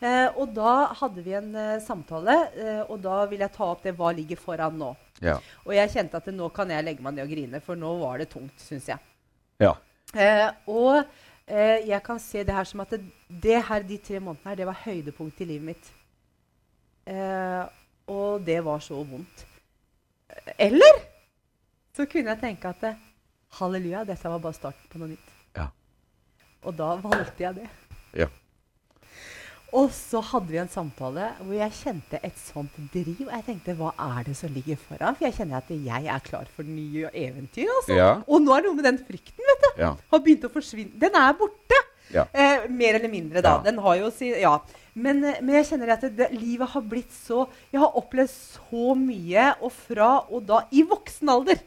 Eh, 0.04 0.28
og 0.38 0.54
da 0.54 0.92
hadde 1.00 1.22
vi 1.24 1.34
en 1.34 1.54
eh, 1.56 1.82
samtale, 1.82 2.34
eh, 2.58 2.82
og 2.86 2.98
da 3.02 3.24
vil 3.30 3.42
jeg 3.42 3.54
ta 3.54 3.70
opp 3.72 3.82
det 3.86 3.94
hva 3.98 4.10
ligger 4.14 4.38
foran 4.38 4.78
nå. 4.78 4.90
Ja. 5.24 5.38
Og 5.64 5.74
jeg 5.76 5.92
kjente 5.94 6.20
at 6.20 6.30
nå 6.34 6.48
kan 6.54 6.70
jeg 6.72 6.84
legge 6.84 7.04
meg 7.04 7.16
ned 7.16 7.24
og 7.24 7.32
grine, 7.32 7.60
for 7.64 7.80
nå 7.80 7.94
var 8.02 8.20
det 8.20 8.28
tungt, 8.34 8.56
syns 8.60 8.90
jeg. 8.90 9.00
Ja. 9.62 9.72
Eh, 10.14 10.50
og 10.70 11.00
eh, 11.46 11.86
jeg 11.88 12.00
kan 12.04 12.20
se 12.22 12.44
det 12.44 12.54
her 12.54 12.68
som 12.68 12.84
at 12.84 12.92
det, 12.94 13.00
det, 13.28 13.56
her, 13.68 13.86
de 13.88 13.98
tre 13.98 14.20
månedene 14.20 14.52
her, 14.52 14.60
det 14.60 14.68
var 14.68 14.82
høydepunkt 14.84 15.40
i 15.40 15.48
livet 15.48 15.70
mitt. 15.72 15.90
Eh, 17.08 17.64
og 18.12 18.44
det 18.44 18.60
var 18.64 18.84
så 18.84 19.00
vondt. 19.00 19.46
Eller 20.58 21.02
så 21.94 22.06
kunne 22.10 22.34
jeg 22.34 22.42
tenke 22.42 22.68
at 22.74 23.00
halleluja, 23.58 24.04
dette 24.04 24.28
var 24.28 24.42
bare 24.42 24.56
starten 24.56 24.90
på 24.92 25.00
noe 25.00 25.12
nytt. 25.14 25.34
Ja. 25.56 25.68
Og 26.64 26.76
da 26.76 26.94
valgte 27.00 27.46
jeg 27.46 27.62
det. 27.62 27.68
Ja. 28.24 28.28
Og 29.74 29.88
så 29.90 30.20
hadde 30.22 30.52
vi 30.52 30.58
en 30.62 30.70
samtale 30.70 31.32
hvor 31.40 31.54
jeg 31.56 31.74
kjente 31.80 32.20
et 32.22 32.36
sånt 32.38 32.76
driv. 32.92 33.24
Jeg 33.26 33.46
tenkte 33.46 33.74
hva 33.78 33.90
er 33.98 34.28
det 34.28 34.36
som 34.38 34.52
ligger 34.54 34.78
foran? 34.78 35.16
For 35.18 35.26
jeg 35.26 35.34
kjenner 35.40 35.58
at 35.58 35.72
jeg 35.74 36.10
er 36.14 36.22
klar 36.22 36.46
for 36.54 36.68
nye 36.68 37.10
eventyr. 37.10 37.72
Altså. 37.80 37.96
Ja. 37.98 38.12
Og 38.28 38.44
nå 38.44 38.54
er 38.54 38.62
det 38.62 38.70
noe 38.70 38.78
med 38.78 38.86
den 38.86 39.00
frykten. 39.02 39.42
vet 39.50 39.66
du. 39.66 39.82
Ja. 39.82 39.90
Har 40.12 40.22
begynt 40.22 40.46
å 40.46 40.52
forsvinne. 40.54 40.94
Den 41.02 41.18
er 41.18 41.34
borte. 41.40 41.80
Ja. 42.14 42.28
Eh, 42.30 42.68
mer 42.70 43.00
eller 43.00 43.10
mindre, 43.10 43.42
da. 43.42 43.56
Den 43.64 43.82
har 43.82 43.98
jo 43.98 44.12
si, 44.14 44.30
ja. 44.44 44.58
Men, 44.94 45.24
eh, 45.24 45.40
men, 45.42 45.56
jeg 45.58 45.72
kjenner 45.72 45.94
at 45.96 46.06
det, 46.06 46.30
livet 46.36 46.70
har 46.70 46.82
blitt 46.86 47.10
så 47.10 47.48
Jeg 47.72 47.80
har 47.82 47.96
opplevd 47.98 48.30
så 48.30 48.94
mye, 48.94 49.54
og 49.60 49.72
fra 49.74 50.10
og 50.30 50.44
da 50.46 50.62
i 50.70 50.84
voksen 50.86 51.32
alder. 51.34 51.58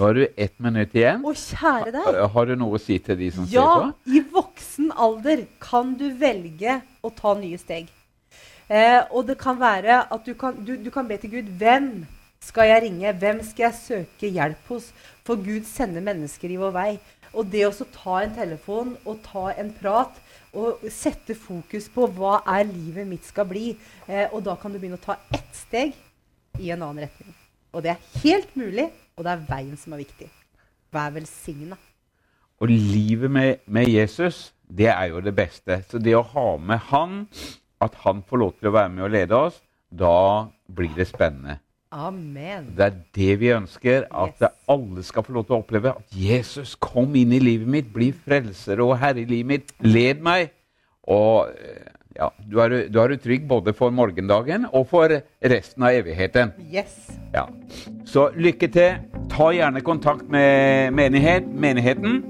Nå 0.00 0.06
har 0.06 0.14
du 0.14 0.28
ett 0.36 0.58
minutt 0.58 0.94
igjen. 0.96 1.20
Å, 1.28 1.32
kjære 1.36 1.90
deg. 1.92 2.04
Har, 2.06 2.28
har, 2.32 2.46
du 2.48 2.56
noe 2.56 2.78
å 2.78 2.80
si 2.80 2.94
til 3.04 3.18
de 3.20 3.26
som 3.34 3.44
ja, 3.52 3.64
ser 3.68 3.82
på? 3.82 3.88
Ja, 3.90 4.14
i 4.16 4.20
voksen 4.32 4.92
alder 4.96 5.42
kan 5.60 5.90
du 6.00 6.06
velge 6.16 6.78
å 7.04 7.10
ta 7.12 7.34
nye 7.36 7.58
steg. 7.60 7.90
Eh, 8.72 9.02
og 9.12 9.26
det 9.28 9.36
kan 9.42 9.58
være 9.60 9.98
at 10.08 10.24
du 10.24 10.32
kan, 10.40 10.56
du, 10.64 10.78
du 10.80 10.88
kan 10.94 11.04
be 11.04 11.18
til 11.20 11.34
Gud 11.34 11.50
Hvem 11.60 11.90
skal 12.40 12.70
jeg 12.70 12.84
ringe? 12.86 13.12
Hvem 13.12 13.42
skal 13.44 13.66
jeg 13.66 13.76
søke 13.76 14.30
hjelp 14.32 14.70
hos? 14.72 14.86
For 15.28 15.36
Gud 15.36 15.68
sender 15.68 16.06
mennesker 16.06 16.48
i 16.48 16.56
vår 16.62 16.72
vei. 16.78 16.88
Og 17.36 17.50
det 17.52 17.66
å 17.68 17.88
ta 17.92 18.22
en 18.22 18.32
telefon 18.38 18.94
og 19.04 19.20
ta 19.26 19.50
en 19.52 19.68
prat 19.82 20.16
og 20.56 20.80
sette 20.88 21.36
fokus 21.36 21.90
på 21.92 22.08
hva 22.16 22.38
er 22.56 22.64
livet 22.70 23.04
mitt 23.10 23.28
skal 23.28 23.50
bli, 23.52 23.74
eh, 24.08 24.32
og 24.32 24.48
da 24.48 24.56
kan 24.56 24.72
du 24.72 24.80
begynne 24.80 24.96
å 24.96 25.04
ta 25.04 25.20
ett 25.28 25.52
steg 25.60 25.92
i 26.56 26.72
en 26.72 26.88
annen 26.88 27.04
retning. 27.04 27.36
Og 27.72 27.84
det 27.84 27.94
er 27.94 28.20
helt 28.22 28.56
mulig 28.58 28.88
og 29.20 29.26
det 29.26 29.32
er 29.34 29.48
veien 29.50 29.76
som 29.76 29.92
er 29.92 30.00
viktig. 30.00 30.26
Vær 30.94 31.10
velsigna. 31.12 31.76
Og 32.60 32.70
livet 32.72 33.30
med, 33.30 33.66
med, 33.66 33.88
Jesus, 33.92 34.54
det 34.64 34.88
er 34.88 35.10
jo 35.12 35.20
det 35.20 35.34
beste. 35.36 35.82
Så 35.90 36.00
det 36.00 36.14
å 36.16 36.24
ha 36.32 36.54
med 36.56 36.80
han, 36.88 37.26
at 37.84 37.98
han 38.06 38.22
får 38.24 38.40
lov 38.40 38.54
til 38.56 38.70
å 38.70 38.76
være 38.78 38.92
med 38.94 39.04
og 39.04 39.12
lede 39.12 39.36
oss, 39.36 39.58
da 39.92 40.48
blir 40.72 40.96
det 40.96 41.10
spennende. 41.10 41.58
Amen. 41.92 42.70
Det 42.78 42.86
er 42.86 42.98
det 43.16 43.36
vi 43.42 43.52
ønsker, 43.52 44.08
at 44.08 44.40
yes. 44.40 44.56
alle 44.70 45.04
skal 45.04 45.26
få 45.26 45.36
lov 45.36 45.48
til 45.48 45.58
å 45.58 45.60
oppleve. 45.60 45.92
At 46.00 46.16
Jesus 46.16 46.76
kom 46.80 47.12
inn 47.18 47.36
i 47.36 47.42
livet 47.42 47.68
mitt, 47.68 47.92
bli 47.92 48.08
frelser 48.14 48.80
og 48.80 48.96
herre 49.02 49.20
i 49.20 49.28
livet 49.28 49.52
mitt. 49.52 49.74
Led 49.84 50.24
meg. 50.24 50.54
Og 51.12 51.50
eh, 51.50 51.92
ja, 52.20 52.28
du 52.52 52.58
er, 52.60 52.74
du 52.92 52.98
er 53.00 53.16
trygg 53.20 53.46
både 53.48 53.72
for 53.76 53.94
morgendagen 53.94 54.66
og 54.70 54.86
for 54.90 55.12
resten 55.40 55.86
av 55.86 55.96
evigheten. 56.02 56.52
Yes. 56.68 56.98
Ja. 57.32 57.46
Så 58.08 58.28
lykke 58.36 58.68
til. 58.72 59.00
Ta 59.32 59.50
gjerne 59.56 59.80
kontakt 59.86 60.28
med 60.28 60.92
menighet, 60.96 61.48
menigheten. 61.48 62.20